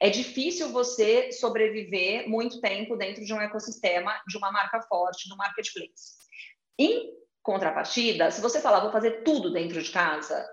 [0.00, 5.36] é difícil você sobreviver muito tempo dentro de um ecossistema de uma marca forte, do
[5.36, 6.16] marketplace.
[6.78, 10.44] Em contrapartida, se você falar, vou fazer tudo dentro de casa,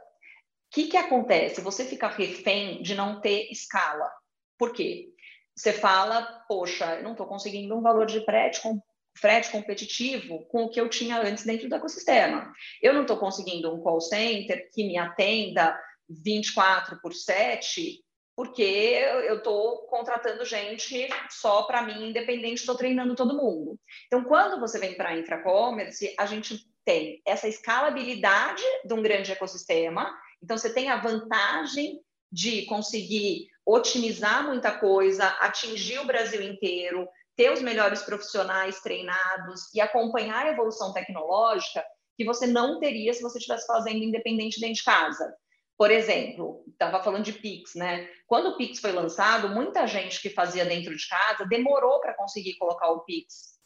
[0.71, 1.61] que, que acontece?
[1.61, 4.11] Você fica refém de não ter escala.
[4.57, 5.09] Por quê?
[5.55, 8.79] Você fala, poxa, eu não estou conseguindo um valor de frete, com,
[9.17, 12.51] frete competitivo com o que eu tinha antes dentro do ecossistema.
[12.81, 15.77] Eu não estou conseguindo um call center que me atenda
[16.09, 17.99] 24 por 7,
[18.35, 23.77] porque eu estou contratando gente só para mim, independente, estou treinando todo mundo.
[24.07, 29.31] Então, quando você vem para a infracommerce, a gente tem essa escalabilidade de um grande
[29.31, 30.09] ecossistema
[30.41, 31.99] então, você tem a vantagem
[32.31, 39.81] de conseguir otimizar muita coisa, atingir o Brasil inteiro, ter os melhores profissionais treinados e
[39.81, 41.83] acompanhar a evolução tecnológica
[42.17, 45.33] que você não teria se você estivesse fazendo independente dentro de casa.
[45.77, 48.09] Por exemplo, estava falando de Pix, né?
[48.27, 52.57] Quando o Pix foi lançado, muita gente que fazia dentro de casa demorou para conseguir
[52.57, 53.57] colocar o Pix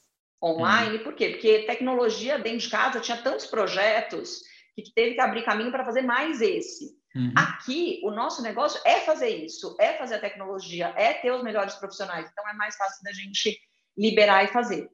[0.43, 0.97] online.
[0.97, 1.03] Uhum.
[1.03, 1.29] Por quê?
[1.29, 4.41] Porque tecnologia dentro de casa tinha tantos projetos
[4.81, 6.97] que teve que abrir caminho para fazer mais esse.
[7.15, 7.31] Uhum.
[7.35, 11.75] Aqui, o nosso negócio é fazer isso, é fazer a tecnologia, é ter os melhores
[11.75, 12.27] profissionais.
[12.31, 13.59] Então, é mais fácil da gente
[13.95, 14.89] liberar e fazer.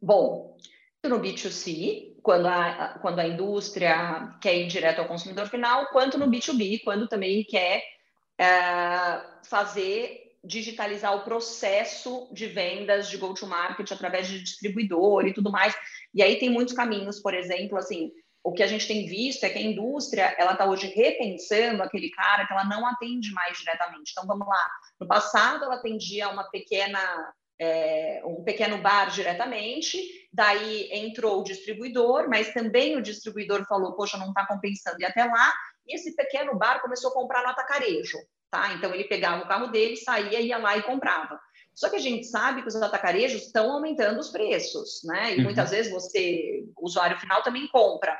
[0.00, 0.56] Bom,
[1.04, 6.28] no B2C, quando a, quando a indústria quer ir direto ao consumidor final, quanto no
[6.28, 7.82] B2B, quando também quer
[8.38, 15.74] é, fazer digitalizar o processo de vendas de go-to-market através de distribuidor e tudo mais.
[16.14, 19.50] E aí tem muitos caminhos, por exemplo, assim, o que a gente tem visto é
[19.50, 24.12] que a indústria ela está hoje repensando aquele cara que ela não atende mais diretamente.
[24.12, 24.66] Então vamos lá,
[25.00, 26.98] no passado ela atendia uma pequena
[27.60, 29.98] é, um pequeno bar diretamente,
[30.32, 35.24] daí entrou o distribuidor, mas também o distribuidor falou, poxa, não está compensando ir até
[35.24, 35.52] lá,
[35.86, 38.18] e esse pequeno bar começou a comprar no atacarejo,
[38.50, 38.72] tá?
[38.74, 41.40] Então ele pegava o carro dele, saía, ia lá e comprava.
[41.78, 45.34] Só que a gente sabe que os atacarejos estão aumentando os preços, né?
[45.34, 45.44] E uhum.
[45.44, 48.18] muitas vezes você, usuário final, também compra.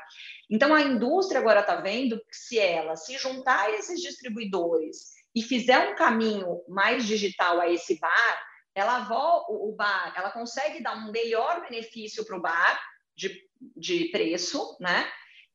[0.49, 5.41] Então a indústria agora está vendo que se ela se juntar a esses distribuidores e
[5.41, 9.05] fizer um caminho mais digital a esse bar, ela
[9.49, 12.81] o bar, ela consegue dar um melhor benefício para o bar
[13.13, 13.29] de,
[13.75, 15.05] de preço, né?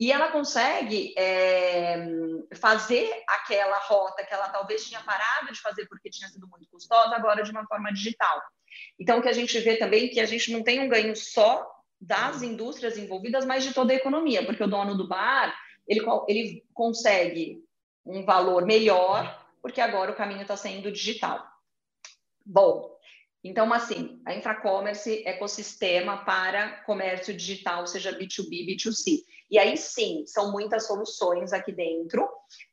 [0.05, 1.97] E ela consegue é,
[2.57, 7.17] fazer aquela rota que ela talvez tinha parado de fazer porque tinha sido muito custosa,
[7.17, 8.39] agora de uma forma digital.
[9.01, 11.17] Então, o que a gente vê também é que a gente não tem um ganho
[11.17, 11.67] só
[11.99, 16.63] das indústrias envolvidas, mas de toda a economia, porque o dono do bar, ele, ele
[16.75, 17.65] consegue
[18.05, 21.43] um valor melhor, porque agora o caminho está sendo digital.
[22.45, 22.94] Bom,
[23.45, 29.23] então, assim, a Infracommerce é ecossistema para comércio digital, seja B2B, B2C.
[29.51, 32.27] E aí sim, são muitas soluções aqui dentro.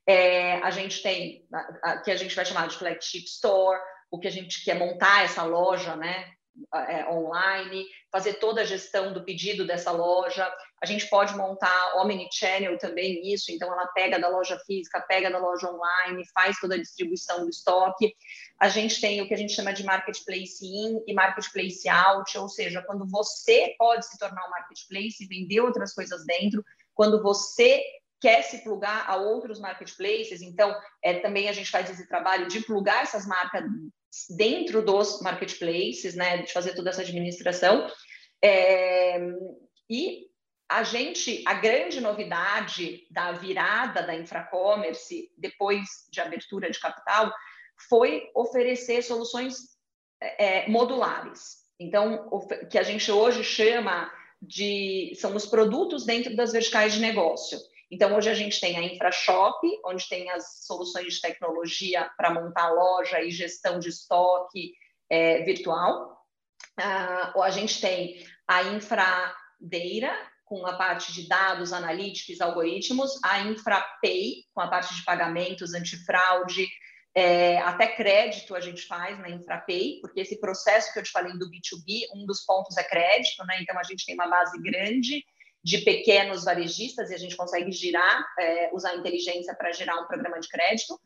[0.08, 3.78] É, a gente tem, a, a, que a gente vai chamar de flagship store,
[4.10, 6.32] o que a gente quer montar essa loja, né?
[6.74, 10.50] É, online, fazer toda a gestão do pedido dessa loja.
[10.82, 15.38] A gente pode montar omnichannel também isso, então ela pega da loja física, pega da
[15.38, 18.14] loja online, faz toda a distribuição do estoque.
[18.60, 22.50] A gente tem o que a gente chama de marketplace in e marketplace out, ou
[22.50, 27.82] seja, quando você pode se tornar um marketplace e vender outras coisas dentro, quando você
[28.20, 32.60] quer se plugar a outros marketplaces, então é, também a gente faz esse trabalho de
[32.62, 33.64] plugar essas marcas
[34.30, 37.88] dentro dos marketplaces, né, de fazer toda essa administração.
[38.43, 39.19] É,
[39.89, 40.26] e
[40.69, 47.32] a gente, a grande novidade da virada da infracommerce depois de abertura de capital
[47.89, 49.56] foi oferecer soluções
[50.21, 51.62] é, modulares.
[51.80, 57.00] Então, o que a gente hoje chama de são os produtos dentro das verticais de
[57.00, 57.60] negócio.
[57.92, 62.70] Então, hoje a gente tem a InfraShop, onde tem as soluções de tecnologia para montar
[62.70, 64.74] loja e gestão de estoque
[65.10, 66.18] é, virtual.
[66.80, 74.46] Uh, a gente tem a Infradeira, com a parte de dados, analíticos, algoritmos, a InfraPay,
[74.54, 76.68] com a parte de pagamentos, antifraude,
[77.14, 81.34] é, até crédito a gente faz na InfraPay, porque esse processo que eu te falei
[81.34, 83.58] do B2B, um dos pontos é crédito, né?
[83.62, 85.24] Então a gente tem uma base grande
[85.63, 90.08] de pequenos varejistas e a gente consegue girar, é, usar a inteligência para gerar um
[90.08, 91.00] programa de crédito.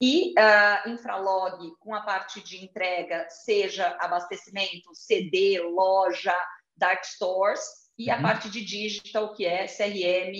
[0.00, 6.34] E uh, Infralog, com a parte de entrega, seja abastecimento, CD, loja,
[6.76, 7.60] dark stores,
[7.98, 8.22] e a uhum.
[8.22, 10.32] parte de digital, que é CRM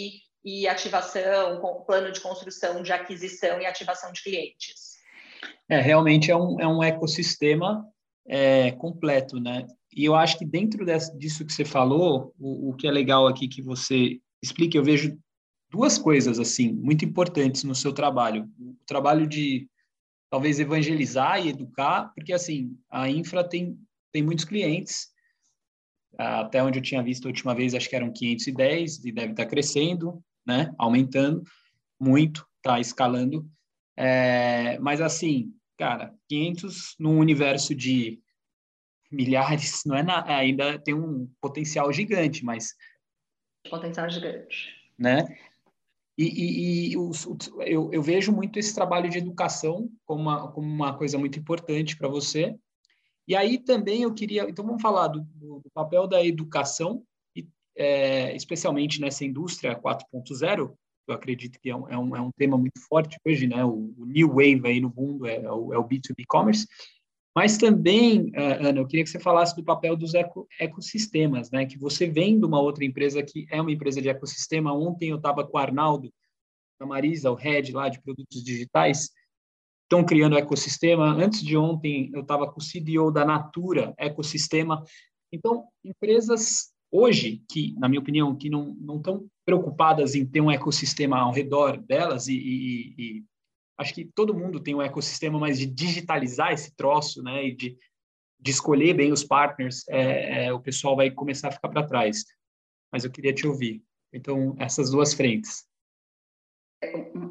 [0.44, 4.96] e ativação, com plano de construção de aquisição e ativação de clientes.
[5.68, 7.84] É, realmente é um, é um ecossistema
[8.28, 9.66] é, completo, né?
[9.98, 10.86] E eu acho que dentro
[11.18, 15.18] disso que você falou, o, o que é legal aqui que você explique, eu vejo
[15.68, 18.48] duas coisas assim muito importantes no seu trabalho.
[18.60, 19.68] O trabalho de
[20.30, 23.76] talvez evangelizar e educar, porque assim, a infra tem
[24.12, 25.08] tem muitos clientes.
[26.16, 29.46] Até onde eu tinha visto a última vez, acho que eram 510 e deve estar
[29.46, 30.72] crescendo, né?
[30.78, 31.42] Aumentando
[32.00, 33.44] muito, está escalando.
[33.96, 38.20] É, mas assim, cara, 500 num universo de
[39.10, 42.74] milhares, não é nada, ainda tem um potencial gigante, mas
[43.70, 45.36] potencial gigante, né?
[46.16, 47.28] E, e, e os,
[47.60, 51.96] eu, eu, vejo muito esse trabalho de educação como uma, como uma coisa muito importante
[51.96, 52.56] para você.
[53.26, 57.04] E aí também eu queria, então vamos falar do, do papel da educação,
[57.36, 60.74] e, é, especialmente nessa indústria 4.0,
[61.06, 63.64] eu acredito que é um, é um, é um tema muito forte hoje, né?
[63.64, 66.66] O, o, new wave aí no mundo é, é o, é o B2B commerce.
[67.38, 71.66] Mas também, uh, Ana, eu queria que você falasse do papel dos eco, ecossistemas, né?
[71.66, 74.72] Que você vem de uma outra empresa que é uma empresa de ecossistema.
[74.72, 76.12] Ontem eu estava com o Arnaldo,
[76.80, 79.10] a Marisa, o head lá de produtos digitais,
[79.84, 81.12] estão criando ecossistema.
[81.12, 84.82] Antes de ontem eu estava com o CDO da Natura Ecossistema.
[85.32, 91.20] Então, empresas hoje que, na minha opinião, que não estão preocupadas em ter um ecossistema
[91.20, 93.24] ao redor delas e, e, e,
[93.78, 97.78] acho que todo mundo tem um ecossistema, mas de digitalizar esse troço, né, e de,
[98.38, 102.24] de escolher bem os partners, é, é, o pessoal vai começar a ficar para trás.
[102.92, 103.82] Mas eu queria te ouvir.
[104.12, 105.68] Então, essas duas frentes.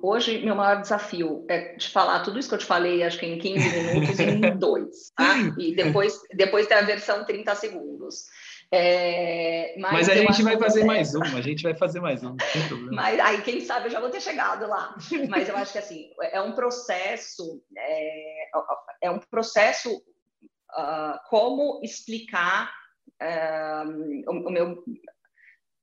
[0.02, 3.26] Hoje, meu maior desafio é de falar tudo isso que eu te falei, acho que
[3.26, 5.36] em 15 minutos, em dois, tá?
[5.58, 8.26] E depois, depois tem a versão 30 segundos.
[8.72, 12.36] É, mas, mas, a gente vai fazer mais um, a gente vai fazer mais um.
[12.92, 14.96] Mas aí, quem sabe, eu já vou ter chegado lá.
[15.30, 18.50] Mas eu acho que assim, é um processo, é,
[19.04, 22.74] é um processo uh, como explicar
[23.22, 24.84] uh, o, o, meu.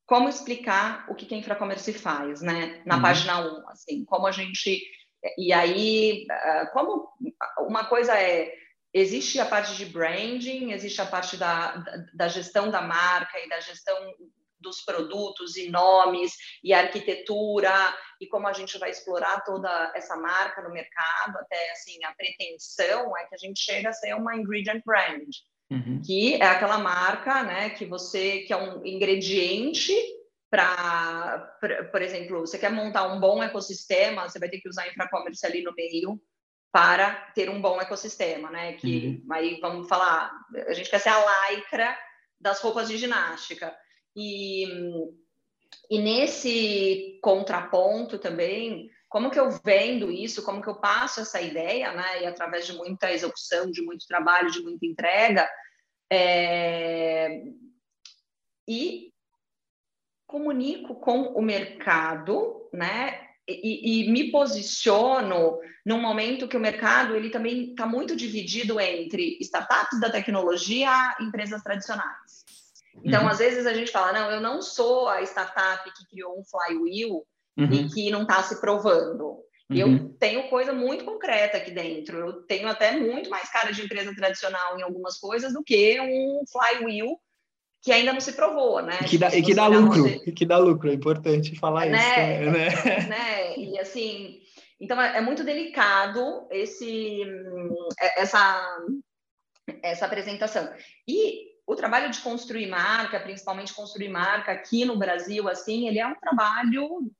[0.07, 2.83] Como explicar o que, que a Infracommerce faz, né?
[2.85, 3.03] Na uhum.
[3.03, 4.83] página 1, assim, como a gente.
[5.39, 7.09] E aí, uh, como
[7.61, 8.53] uma coisa é
[8.95, 13.49] existe a parte de branding, existe a parte da, da, da, gestão da marca e
[13.49, 13.97] da gestão
[14.61, 17.73] dos produtos e nomes e arquitetura
[18.21, 23.17] e como a gente vai explorar toda essa marca no mercado, até assim, a pretensão
[23.19, 25.29] é que a gente chega a ser uma ingredient brand,
[25.71, 26.01] uhum.
[26.01, 29.93] que é aquela marca, né, que você que é um ingrediente
[30.49, 31.59] para,
[31.91, 35.63] por exemplo, você quer montar um bom ecossistema, você vai ter que usar infracommerce ali
[35.63, 36.19] no meio,
[36.75, 38.73] para ter um bom ecossistema, né?
[38.73, 39.33] Que uhum.
[39.33, 40.33] aí vamos falar,
[40.67, 41.97] a gente quer ser a lycra
[42.41, 43.73] das roupas de ginástica.
[44.17, 44.67] E,
[45.89, 51.93] e nesse contraponto também, como que eu vendo isso, como que eu passo essa ideia,
[51.93, 52.23] né?
[52.23, 55.49] E através de muita execução, de muito trabalho, de muita entrega,
[56.11, 57.41] é...
[58.67, 59.13] e
[60.27, 63.29] comunico com o mercado, né?
[63.49, 69.37] E, e, me posiciono num momento que o mercado ele também está muito dividido entre
[69.41, 72.45] startups da tecnologia e empresas tradicionais.
[73.03, 73.29] Então, uhum.
[73.29, 77.27] às vezes a gente fala, não, eu não sou a startup que criou um flywheel
[77.57, 77.73] uhum.
[77.73, 79.43] e que não está se provando.
[79.71, 79.77] Uhum.
[79.77, 82.19] Eu tenho coisa muito concreta aqui dentro.
[82.19, 86.43] Eu tenho até muito mais cara de empresa tradicional em algumas coisas do que um
[86.51, 87.19] flywheel
[87.85, 88.99] que ainda não se provou, né?
[89.03, 92.41] E que dá, e que dá lucro, e que dá lucro, é importante falar né?
[92.41, 92.51] isso.
[92.51, 93.01] Né?
[93.07, 93.59] né?
[93.59, 94.41] E assim,
[94.81, 97.23] então é, é muito delicado esse,
[98.01, 98.79] é, essa,
[99.83, 100.73] essa apresentação.
[101.07, 106.07] E o trabalho de construir marca, principalmente construir marca aqui no Brasil, assim, ele é
[106.07, 107.13] um trabalho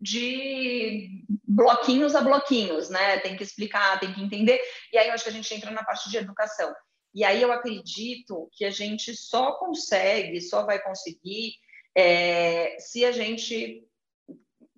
[0.00, 3.18] de bloquinhos a bloquinhos, né?
[3.20, 4.60] Tem que explicar, tem que entender.
[4.92, 6.74] E aí eu acho que a gente entra na parte de educação.
[7.14, 11.54] E aí eu acredito que a gente só consegue, só vai conseguir
[11.94, 13.84] é, se a gente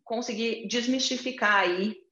[0.04, 2.02] conseguir desmistificar aí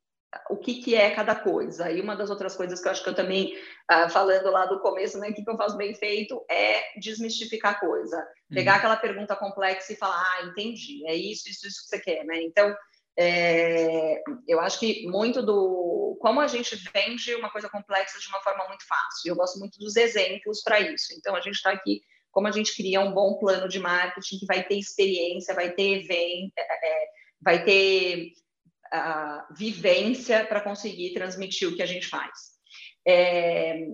[0.48, 1.90] o que, que é cada coisa.
[1.90, 3.56] E uma das outras coisas que eu acho que eu também,
[3.88, 7.72] ah, falando lá do começo, né, o que, que eu faço bem feito é desmistificar
[7.72, 8.24] a coisa.
[8.48, 8.78] Pegar uhum.
[8.78, 12.42] aquela pergunta complexa e falar, ah, entendi, é isso, isso, isso que você quer, né?
[12.42, 12.74] Então,
[13.22, 18.40] é, eu acho que muito do como a gente vende uma coisa complexa de uma
[18.40, 19.28] forma muito fácil.
[19.28, 21.12] Eu gosto muito dos exemplos para isso.
[21.18, 22.00] Então a gente está aqui
[22.30, 26.00] como a gente cria um bom plano de marketing que vai ter experiência, vai ter
[26.00, 27.08] evento, é, é,
[27.42, 28.32] vai ter
[28.94, 32.49] uh, vivência para conseguir transmitir o que a gente faz.
[33.06, 33.86] É,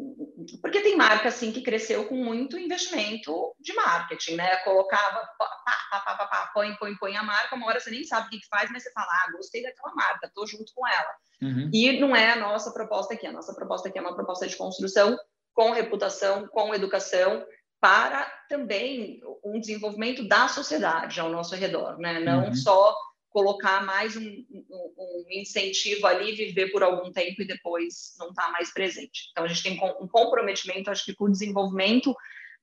[0.61, 4.57] porque tem marca assim que cresceu com muito investimento de marketing, né?
[4.57, 8.05] Colocava, pá, pá, pá, pá, pá, põe, põe, põe a marca, uma hora você nem
[8.05, 10.87] sabe o que, que faz, mas você fala, ah, gostei daquela marca, tô junto com
[10.87, 11.15] ela.
[11.41, 11.71] Uhum.
[11.73, 14.57] E não é a nossa proposta aqui, a nossa proposta aqui é uma proposta de
[14.57, 15.17] construção
[15.55, 17.47] com reputação, com educação,
[17.81, 22.21] para também um desenvolvimento da sociedade ao nosso redor, né?
[22.21, 22.55] Não uhum.
[22.55, 22.95] só
[23.31, 28.47] colocar mais um, um, um, incentivo ali, viver por algum tempo e depois não estar
[28.47, 29.29] tá mais presente.
[29.31, 32.15] Então, a gente tem um comprometimento, acho que, com o desenvolvimento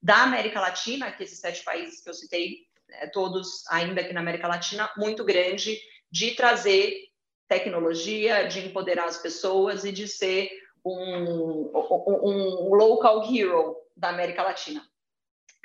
[0.02, 4.20] da América Latina, que esses sete países que eu citei, é, todos ainda aqui na
[4.20, 7.08] América Latina, muito grande, de trazer
[7.48, 10.50] tecnologia, de empoderar as pessoas e de ser
[10.84, 14.86] um, um local hero da América Latina.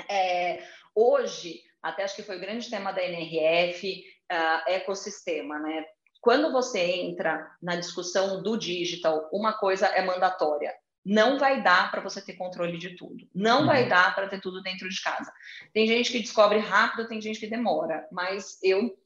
[0.08, 0.64] É,
[0.96, 5.86] hoje, até acho que foi o grande tema da NRF, uh, ecossistema, né?
[6.22, 10.74] Quando você entra na discussão do digital, uma coisa é mandatória.
[11.06, 13.28] Não vai dar para você ter controle de tudo.
[13.34, 13.66] Não uhum.
[13.66, 15.32] vai dar para ter tudo dentro de casa.
[15.74, 18.06] Tem gente que descobre rápido, tem gente que demora.
[18.12, 18.98] Mas eu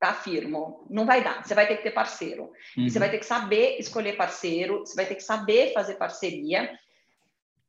[0.00, 1.44] afirmo, não vai dar.
[1.44, 2.52] Você vai ter que ter parceiro.
[2.76, 2.88] Uhum.
[2.88, 4.80] você vai ter que saber escolher parceiro.
[4.80, 6.78] Você vai ter que saber fazer parceria.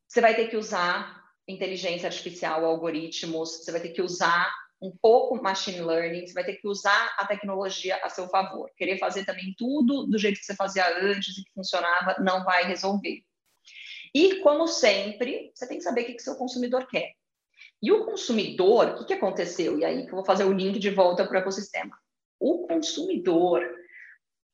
[0.06, 3.64] Você vai ter que usar inteligência artificial, algoritmos.
[3.64, 7.26] Você vai ter que usar um pouco machine learning, você vai ter que usar a
[7.26, 8.70] tecnologia a seu favor.
[8.76, 12.64] Querer fazer também tudo do jeito que você fazia antes e que funcionava não vai
[12.64, 13.22] resolver.
[14.14, 17.12] E, como sempre, você tem que saber o que o seu consumidor quer.
[17.82, 19.78] E o consumidor, o que, que aconteceu?
[19.78, 21.96] E aí que eu vou fazer o link de volta para o ecossistema.
[22.38, 23.62] O consumidor,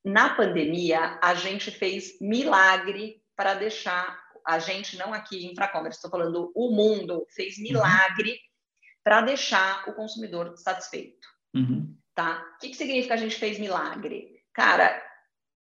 [0.04, 6.10] na pandemia, a gente fez milagre para deixar, a gente não aqui em Infracommerce, estou
[6.10, 7.62] falando o mundo, fez uhum.
[7.62, 8.40] milagre
[9.04, 11.28] para deixar o consumidor satisfeito.
[11.54, 11.96] Uhum.
[12.14, 12.44] Tá?
[12.56, 14.42] O que, que significa a gente fez milagre?
[14.52, 15.02] Cara,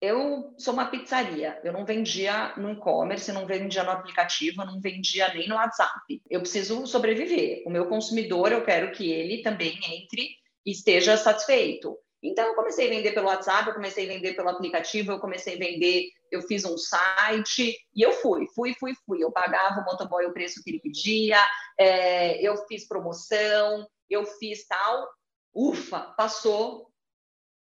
[0.00, 5.32] eu sou uma pizzaria, eu não vendia no e-commerce, não vendia no aplicativo, não vendia
[5.34, 6.22] nem no WhatsApp.
[6.30, 7.62] Eu preciso sobreviver.
[7.66, 10.30] O meu consumidor, eu quero que ele também entre
[10.64, 11.96] e esteja satisfeito.
[12.22, 15.54] Então, eu comecei a vender pelo WhatsApp, eu comecei a vender pelo aplicativo, eu comecei
[15.54, 19.22] a vender, eu fiz um site e eu fui, fui, fui, fui.
[19.22, 21.38] Eu pagava o motoboy o preço que ele pedia,
[21.78, 25.08] é, eu fiz promoção, eu fiz tal.
[25.54, 26.88] Ufa, passou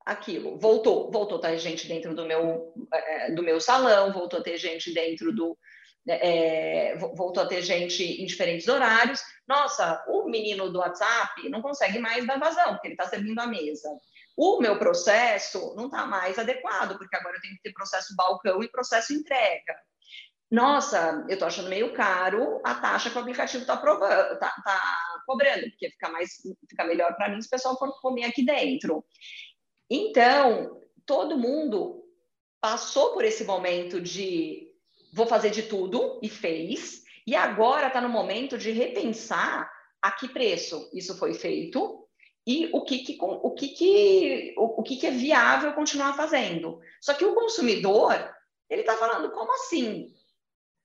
[0.05, 4.43] aquilo, voltou, voltou a ter gente dentro do meu, é, do meu salão, voltou a
[4.43, 5.57] ter gente dentro do.
[6.07, 9.19] É, voltou a ter gente em diferentes horários.
[9.47, 13.47] Nossa, o menino do WhatsApp não consegue mais dar vazão, porque ele está servindo a
[13.47, 13.89] mesa
[14.37, 18.61] o meu processo não está mais adequado, porque agora eu tenho que ter processo balcão
[18.61, 19.75] e processo entrega.
[20.51, 25.63] Nossa, eu estou achando meio caro a taxa que o aplicativo está tá, tá cobrando,
[25.71, 26.33] porque fica, mais,
[26.69, 29.03] fica melhor para mim se o pessoal for comer aqui dentro.
[29.89, 32.03] Então, todo mundo
[32.61, 34.71] passou por esse momento de
[35.13, 39.71] vou fazer de tudo e fez, e agora está no momento de repensar
[40.01, 42.04] a que preço isso foi feito
[42.45, 46.79] e o que, que, o que, que, o, o que, que é viável continuar fazendo.
[47.01, 48.13] Só que o consumidor,
[48.69, 50.13] ele está falando, como assim?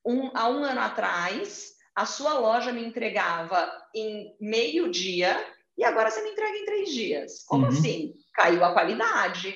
[0.04, 5.36] Um, há um ano atrás, a sua loja me entregava em meio dia
[5.76, 7.44] e agora você me entrega em três dias.
[7.44, 7.70] Como uhum.
[7.70, 8.14] assim?
[8.32, 9.54] Caiu a qualidade.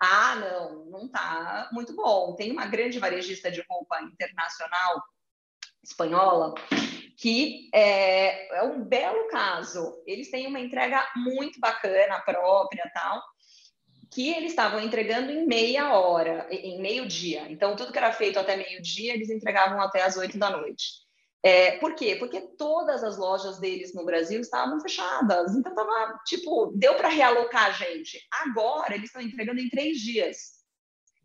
[0.00, 2.34] Ah, não, não está muito bom.
[2.36, 5.02] Tem uma grande varejista de roupa internacional
[5.82, 6.54] espanhola
[7.18, 10.00] que é, é, um belo caso.
[10.06, 13.20] Eles têm uma entrega muito bacana, própria, tal,
[14.10, 17.50] que eles estavam entregando em meia hora, em meio dia.
[17.50, 21.08] Então, tudo que era feito até meio dia, eles entregavam até as oito da noite.
[21.42, 22.16] É, por quê?
[22.16, 25.56] Porque todas as lojas deles no Brasil estavam fechadas.
[25.56, 28.20] Então, tava, tipo, deu para realocar a gente.
[28.30, 30.58] Agora, eles estão entregando em três dias.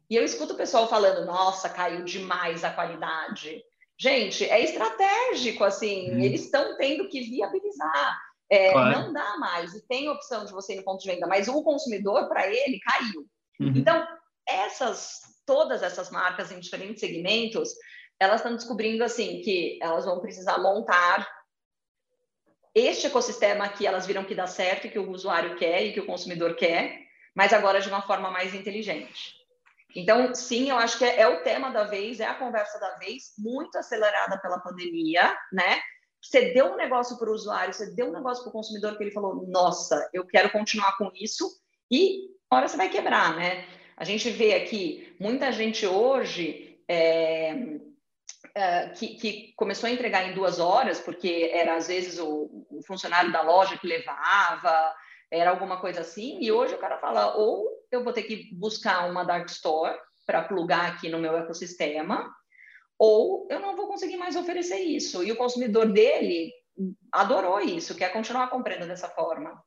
[0.09, 3.63] E eu escuto o pessoal falando, nossa, caiu demais a qualidade.
[4.03, 6.19] Gente, é estratégico, assim, hum.
[6.19, 8.19] eles estão tendo que viabilizar.
[8.49, 8.99] É, claro.
[8.99, 11.63] Não dá mais, e tem opção de você ir no ponto de venda, mas o
[11.63, 13.25] consumidor, para ele, caiu.
[13.61, 13.73] Uhum.
[13.77, 14.05] Então,
[14.45, 17.69] essas, todas essas marcas em diferentes segmentos,
[18.19, 21.25] elas estão descobrindo, assim, que elas vão precisar montar
[22.75, 26.05] este ecossistema que elas viram que dá certo, que o usuário quer e que o
[26.05, 26.99] consumidor quer,
[27.33, 29.42] mas agora de uma forma mais inteligente.
[29.95, 32.95] Então, sim, eu acho que é, é, o tema da vez, é a conversa da
[32.97, 35.79] vez, muito acelerada pela pandemia, né?
[36.21, 39.03] Você deu um negócio para o usuário, você deu um negócio para o consumidor que
[39.03, 41.47] ele falou, nossa, eu quero continuar com isso,
[41.91, 43.67] e uma hora você vai quebrar, né?
[43.95, 47.55] A gente vê aqui muita gente hoje é,
[48.55, 52.81] é, que, que, começou a entregar em duas horas, porque era às vezes o, o
[52.85, 54.95] funcionário da loja que levava,
[55.29, 59.09] era alguma coisa assim, e hoje o cara fala, ou eu vou ter que buscar
[59.09, 62.33] uma dark store para plugar aqui no meu ecossistema,
[62.97, 65.23] ou eu não vou conseguir mais oferecer isso.
[65.23, 66.51] E o consumidor dele
[67.13, 69.61] adorou isso, quer continuar comprando dessa forma.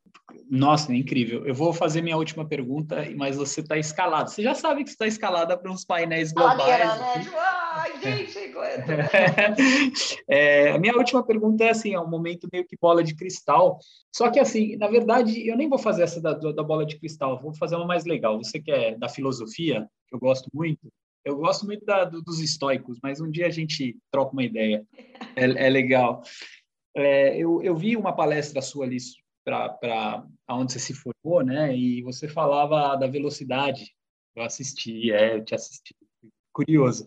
[0.50, 1.46] Nossa, é incrível.
[1.46, 4.30] Eu vou fazer minha última pergunta, mas você está escalado.
[4.30, 6.58] Você já sabe que está escalada para uns painéis globais.
[6.58, 7.22] Ladeira, né?
[7.22, 8.36] Tipo, ai, gente,
[10.28, 13.78] é, a minha última pergunta é assim, é um momento meio que bola de cristal.
[14.12, 17.40] Só que assim, na verdade, eu nem vou fazer essa da, da bola de cristal.
[17.40, 18.42] Vou fazer uma mais legal.
[18.42, 20.88] Você que é da filosofia, que eu gosto muito.
[21.24, 24.86] Eu gosto muito da, do, dos estoicos, mas um dia a gente troca uma ideia.
[25.34, 26.22] É, é legal.
[26.96, 28.96] É, eu, eu vi uma palestra sua ali
[29.44, 31.76] para onde você se formou, né?
[31.76, 33.94] E você falava da velocidade.
[34.34, 35.94] Eu assisti, é, eu te assisti,
[36.52, 37.06] curioso.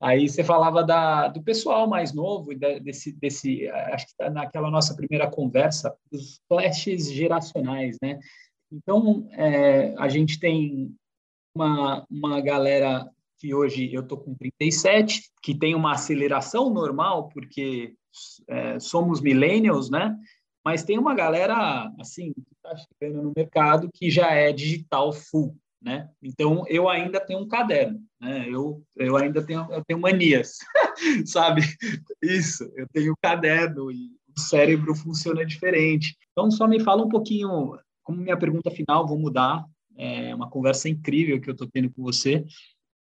[0.00, 4.96] Aí você falava da, do pessoal mais novo, desse, desse, acho que tá naquela nossa
[4.96, 8.18] primeira conversa, dos flashes geracionais, né?
[8.72, 10.94] Então, é, a gente tem
[11.54, 13.08] uma, uma galera
[13.38, 17.94] que hoje eu tô com 37, que tem uma aceleração normal, porque
[18.48, 20.16] é, somos millennials, né?
[20.64, 25.56] mas tem uma galera assim que está chegando no mercado que já é digital full,
[25.80, 26.08] né?
[26.22, 28.46] Então eu ainda tenho um caderno, né?
[28.48, 30.58] Eu eu ainda tenho eu tenho manias,
[31.24, 31.62] sabe?
[32.22, 36.16] Isso, eu tenho caderno e o cérebro funciona diferente.
[36.32, 39.64] Então só me fala um pouquinho, como minha pergunta final, vou mudar,
[39.96, 42.44] é uma conversa incrível que eu estou tendo com você,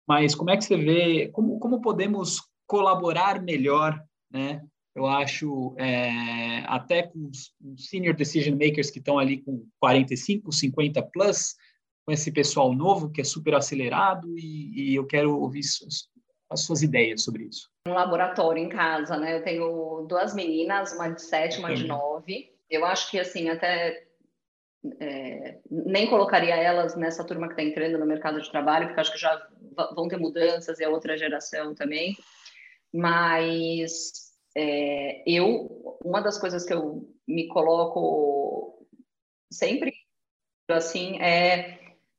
[0.06, 4.00] mas como é que você vê, como como podemos colaborar melhor,
[4.30, 4.62] né?
[4.94, 11.02] Eu acho, é, até com os senior decision makers que estão ali com 45, 50
[11.02, 11.54] plus,
[12.04, 16.08] com esse pessoal novo que é super acelerado e, e eu quero ouvir suas,
[16.50, 17.68] as suas ideias sobre isso.
[17.86, 19.36] Um laboratório em casa, né?
[19.36, 22.50] Eu tenho duas meninas, uma de sete, uma de nove.
[22.70, 24.06] Eu acho que, assim, até
[25.00, 29.12] é, nem colocaria elas nessa turma que está entrando no mercado de trabalho, porque acho
[29.12, 29.48] que já
[29.94, 32.16] vão ter mudanças e a outra geração também.
[32.92, 34.27] Mas
[34.60, 38.84] é, eu, uma das coisas que eu me coloco
[39.52, 39.94] sempre
[40.68, 41.78] assim é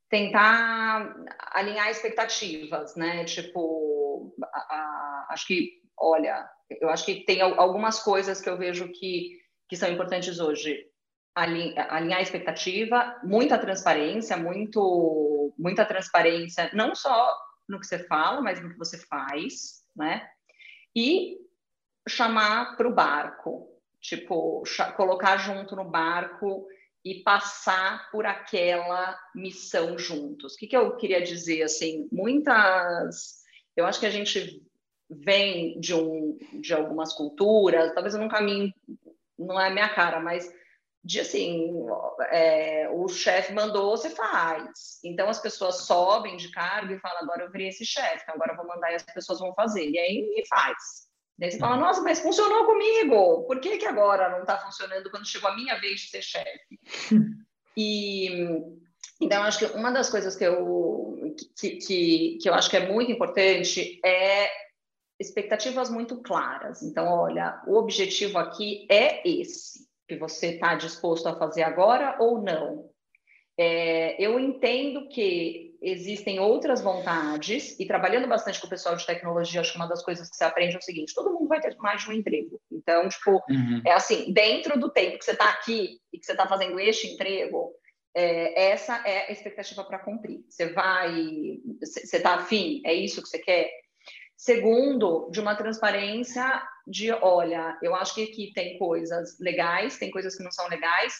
[0.09, 1.15] tentar
[1.51, 3.25] alinhar expectativas, né?
[3.25, 8.89] Tipo, a, a, acho que, olha, eu acho que tem algumas coisas que eu vejo
[8.93, 9.37] que,
[9.67, 10.87] que são importantes hoje.
[11.35, 17.37] Alinhar a expectativa, muita transparência, muito, muita transparência, não só
[17.67, 20.27] no que você fala, mas no que você faz, né?
[20.95, 21.48] E
[22.07, 23.67] chamar para o barco,
[24.01, 24.63] tipo,
[24.95, 26.67] colocar junto no barco
[27.03, 30.53] e passar por aquela missão juntos.
[30.53, 31.63] O que, que eu queria dizer?
[31.63, 33.39] Assim, muitas.
[33.75, 34.61] Eu acho que a gente
[35.09, 38.71] vem de, um, de algumas culturas, talvez não caminho,
[39.37, 40.51] não é minha cara, mas
[41.03, 41.71] de assim,
[42.29, 44.99] é, o chefe mandou, você faz.
[45.03, 48.51] Então as pessoas sobem de cargo e falam, agora eu virei esse chefe, então agora
[48.51, 49.89] eu vou mandar e as pessoas vão fazer.
[49.89, 51.08] E aí faz.
[51.39, 55.25] Daí você fala, nossa, mas funcionou comigo, por que, que agora não está funcionando quando
[55.25, 56.79] chegou a minha vez de ser chefe?
[57.77, 58.47] E
[59.21, 62.91] então acho que uma das coisas que eu que, que, que eu acho que é
[62.91, 64.49] muito importante é
[65.19, 66.81] expectativas muito claras.
[66.81, 72.41] Então, olha, o objetivo aqui é esse, que você está disposto a fazer agora ou
[72.41, 72.89] não.
[73.57, 79.61] É, eu entendo que existem outras vontades, e trabalhando bastante com o pessoal de tecnologia,
[79.61, 81.75] acho que uma das coisas que você aprende é o seguinte: todo mundo vai ter
[81.77, 82.59] mais de um emprego.
[82.71, 83.81] Então, tipo, uhum.
[83.85, 87.07] é assim, dentro do tempo que você está aqui e que você está fazendo este
[87.07, 87.71] emprego,
[88.15, 90.43] é, essa é a expectativa para cumprir.
[90.49, 93.69] Você vai, você está afim, é isso que você quer?
[94.35, 100.35] Segundo, de uma transparência de, olha, eu acho que aqui tem coisas legais, tem coisas
[100.35, 101.13] que não são legais,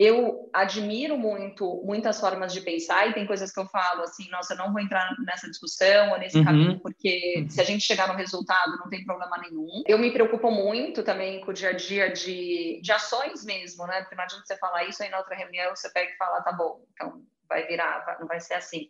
[0.00, 4.54] eu admiro muito muitas formas de pensar e tem coisas que eu falo assim, nossa,
[4.54, 6.44] eu não vou entrar nessa discussão ou nesse uhum.
[6.44, 9.82] caminho, porque se a gente chegar no resultado não tem problema nenhum.
[9.86, 14.00] Eu me preocupo muito também com o dia a dia de, de ações mesmo, né?
[14.00, 16.52] Porque não adianta você falar isso aí na outra reunião, você pega e fala, tá
[16.52, 18.88] bom, então vai virar, não vai ser assim.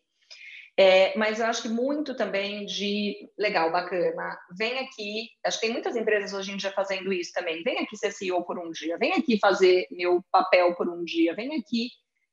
[0.83, 4.39] É, mas eu acho que muito também de legal, bacana.
[4.57, 7.63] Vem aqui, acho que tem muitas empresas hoje em dia fazendo isso também.
[7.63, 11.35] Vem aqui ser CEO por um dia, vem aqui fazer meu papel por um dia,
[11.35, 11.91] vem aqui,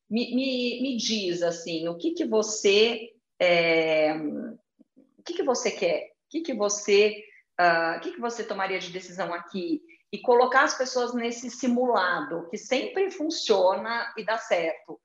[0.08, 6.04] me, me, me diz assim, o que que você é, o que que você quer?
[6.06, 7.22] O que que você
[7.60, 9.82] uh, o que que você tomaria de decisão aqui?
[10.10, 14.98] E colocar as pessoas nesse simulado que sempre funciona e dá certo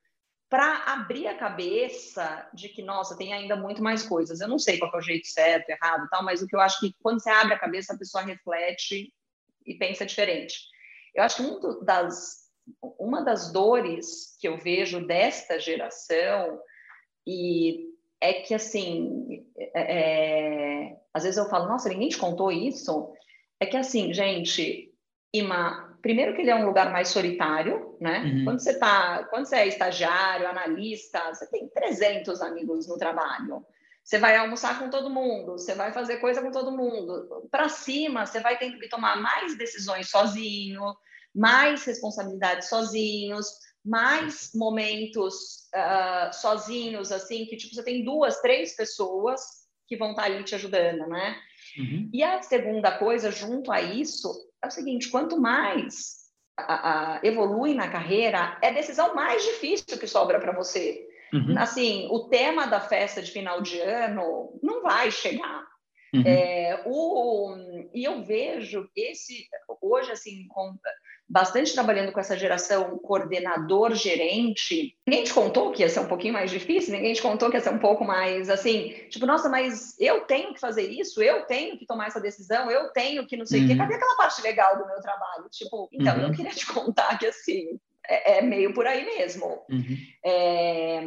[0.54, 4.40] para abrir a cabeça de que, nossa, tem ainda muito mais coisas.
[4.40, 6.80] Eu não sei qual é o jeito certo, errado, tal, mas o que eu acho
[6.80, 9.12] que quando você abre a cabeça, a pessoa reflete
[9.66, 10.60] e pensa diferente.
[11.16, 12.52] Eu acho que um das,
[13.00, 16.60] uma das dores que eu vejo desta geração
[17.26, 17.88] e
[18.22, 23.12] é que, assim, é, é, às vezes eu falo, nossa, ninguém te contou isso?
[23.60, 24.94] É que, assim, gente,
[25.34, 28.20] Ima, primeiro que ele é um lugar mais solitário, né?
[28.20, 28.44] Uhum.
[28.44, 33.66] Quando você tá, quando você é estagiário, analista, você tem 300 amigos no trabalho.
[34.04, 37.48] Você vai almoçar com todo mundo, você vai fazer coisa com todo mundo.
[37.50, 40.82] Para cima, você vai ter que tomar mais decisões sozinho,
[41.34, 43.48] mais responsabilidades sozinhos,
[43.84, 49.42] mais momentos uh, sozinhos, assim, que tipo, você tem duas, três pessoas
[49.88, 51.38] que vão estar tá ali te ajudando, né?
[51.78, 52.10] Uhum.
[52.14, 54.34] E a segunda coisa, junto a isso,
[54.64, 56.24] é o seguinte: quanto mais
[56.58, 61.08] a, a, evolui na carreira, é a decisão mais difícil que sobra para você.
[61.34, 61.58] Uhum.
[61.58, 65.64] Assim, o tema da festa de final de ano não vai chegar.
[66.14, 66.24] Uhum.
[66.26, 67.56] É, o,
[67.92, 69.48] e eu vejo esse
[69.82, 70.76] hoje assim com,
[71.28, 74.96] bastante trabalhando com essa geração coordenador gerente.
[75.08, 77.62] Ninguém te contou que ia ser um pouquinho mais difícil, ninguém te contou que ia
[77.62, 81.78] ser um pouco mais assim, tipo, nossa, mas eu tenho que fazer isso, eu tenho
[81.78, 83.70] que tomar essa decisão, eu tenho que não sei o uhum.
[83.70, 83.76] quê.
[83.76, 85.48] Cadê aquela parte legal do meu trabalho?
[85.50, 86.28] Tipo, então, uhum.
[86.28, 89.46] eu queria te contar que assim, é, é, meio por aí mesmo.
[89.70, 89.98] Uhum.
[90.24, 91.04] É,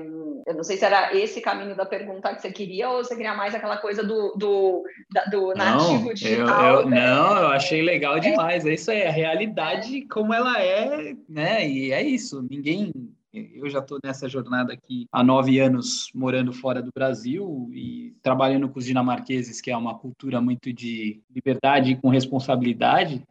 [0.46, 3.34] eu não sei se era esse caminho da pergunta que você queria ou você queria
[3.34, 4.84] mais aquela coisa do, do,
[5.30, 6.64] do nativo não, digital.
[6.64, 7.06] Eu, eu, né?
[7.06, 8.64] Não, eu achei legal demais.
[8.64, 10.06] É, isso aí, a realidade é.
[10.08, 11.68] como ela é, né?
[11.68, 12.42] E é isso.
[12.48, 12.92] Ninguém.
[13.32, 18.66] Eu já estou nessa jornada aqui há nove anos morando fora do Brasil e trabalhando
[18.66, 23.22] com os dinamarqueses, que é uma cultura muito de liberdade e com responsabilidade.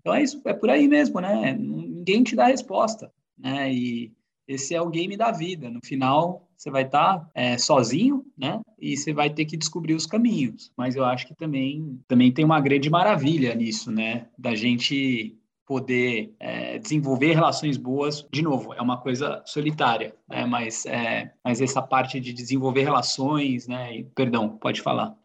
[0.00, 1.54] Então é isso, é por aí mesmo, né?
[1.58, 3.72] Ninguém te dá resposta, né?
[3.72, 4.12] E
[4.48, 5.70] esse é o game da vida.
[5.70, 8.60] No final, você vai estar tá, é, sozinho, né?
[8.80, 10.72] E você vai ter que descobrir os caminhos.
[10.76, 14.26] Mas eu acho que também, também tem uma grande maravilha nisso, né?
[14.36, 18.26] Da gente poder é, desenvolver relações boas.
[18.32, 20.44] De novo, é uma coisa solitária, né?
[20.44, 23.98] Mas, é, mas essa parte de desenvolver relações, né?
[23.98, 25.16] E, perdão, pode falar.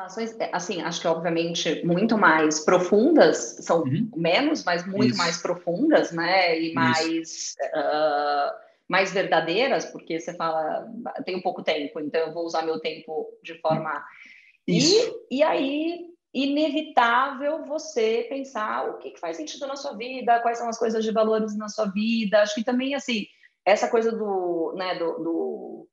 [0.00, 4.10] Relações, é, assim, acho que obviamente muito mais profundas, são uhum.
[4.16, 5.18] menos, mas muito Isso.
[5.18, 6.58] mais profundas, né?
[6.58, 8.50] E mais, uh,
[8.88, 10.88] mais verdadeiras, porque você fala,
[11.26, 14.02] tenho pouco tempo, então eu vou usar meu tempo de forma.
[14.66, 15.26] Isso.
[15.30, 20.56] E, e aí, inevitável você pensar o que, que faz sentido na sua vida, quais
[20.56, 22.40] são as coisas de valores na sua vida.
[22.40, 23.26] Acho que também, assim,
[23.66, 25.88] essa coisa do, né, do, do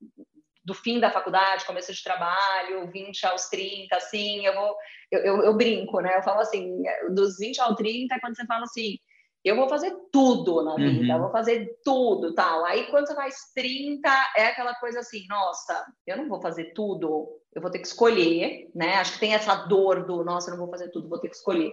[0.67, 4.75] do fim da faculdade, começo de trabalho, 20 aos 30, assim, eu vou,
[5.09, 6.17] eu, eu, eu, brinco, né?
[6.17, 6.83] Eu falo assim,
[7.15, 8.99] dos 20 ao 30 é quando você fala assim,
[9.47, 11.21] eu vou fazer tudo na vida, uhum.
[11.21, 12.65] vou fazer tudo, tal.
[12.65, 17.27] Aí quando você faz 30, é aquela coisa assim, nossa, eu não vou fazer tudo,
[17.53, 18.95] eu vou ter que escolher, né?
[18.95, 21.35] Acho que tem essa dor do, nossa, eu não vou fazer tudo, vou ter que
[21.35, 21.71] escolher.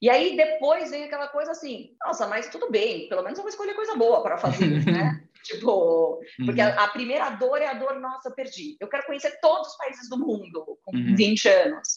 [0.00, 3.50] E aí depois vem aquela coisa assim, nossa, mas tudo bem, pelo menos eu vou
[3.50, 5.24] escolher coisa boa para fazer, né?
[5.44, 6.68] Tipo, porque uhum.
[6.68, 8.76] a, a, primeira dor é a dor, nossa, eu perdi.
[8.80, 11.14] Eu quero conhecer todos os países do mundo com uhum.
[11.14, 11.88] 20 anos.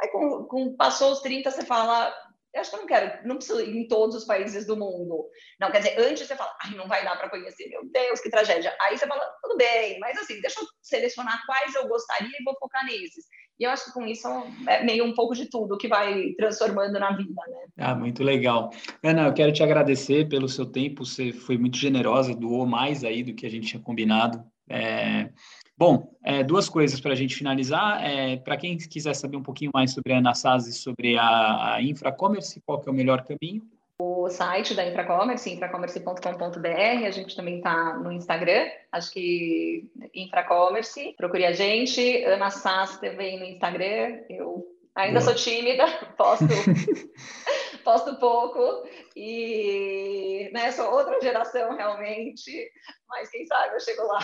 [0.00, 2.12] Aí, com, com, passou os 30, você fala,
[2.56, 5.28] eu acho que eu não quero, não preciso ir em todos os países do mundo.
[5.60, 8.30] Não, quer dizer, antes você fala, ai, não vai dar para conhecer, meu Deus, que
[8.30, 8.74] tragédia.
[8.80, 12.56] Aí você fala, tudo bem, mas assim, deixa eu selecionar quais eu gostaria e vou
[12.58, 13.26] focar nesses.
[13.60, 14.26] E eu acho que com isso
[14.66, 17.66] é meio um pouco de tudo que vai transformando na vida, né?
[17.78, 18.70] Ah, muito legal.
[19.04, 23.22] Ana, eu quero te agradecer pelo seu tempo, você foi muito generosa, doou mais aí
[23.22, 24.42] do que a gente tinha combinado.
[24.68, 25.30] É...
[25.78, 28.02] Bom, é, duas coisas para a gente finalizar.
[28.04, 32.62] É, para quem quiser saber um pouquinho mais sobre a Anassase, sobre a, a Infracommerce,
[32.64, 33.62] qual que é o melhor caminho?
[33.98, 37.06] o site da Infracommerce, infracommerce.com.br.
[37.06, 41.14] A gente também está no Instagram, acho que Infracommerce.
[41.16, 42.24] Procure a gente.
[42.24, 44.20] Ana Sass também no Instagram.
[44.28, 45.32] Eu ainda Boa.
[45.32, 46.44] sou tímida, posto,
[47.86, 48.84] posto pouco.
[49.14, 52.68] E né, sou outra geração realmente,
[53.08, 54.18] mas quem sabe eu chego lá.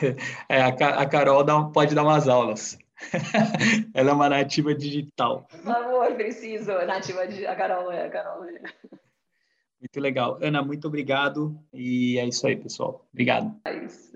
[0.48, 2.78] É, a, Carol dá, pode dar umas aulas.
[3.94, 5.46] Ela é uma nativa digital.
[5.50, 6.72] Por favor, preciso.
[6.86, 7.52] Nativa digital.
[7.52, 8.62] A Carol é, a Carol é.
[9.80, 10.38] Muito legal.
[10.40, 11.56] Ana, muito obrigado.
[11.72, 13.06] E é isso aí, pessoal.
[13.12, 13.54] Obrigado.
[13.64, 14.12] É isso.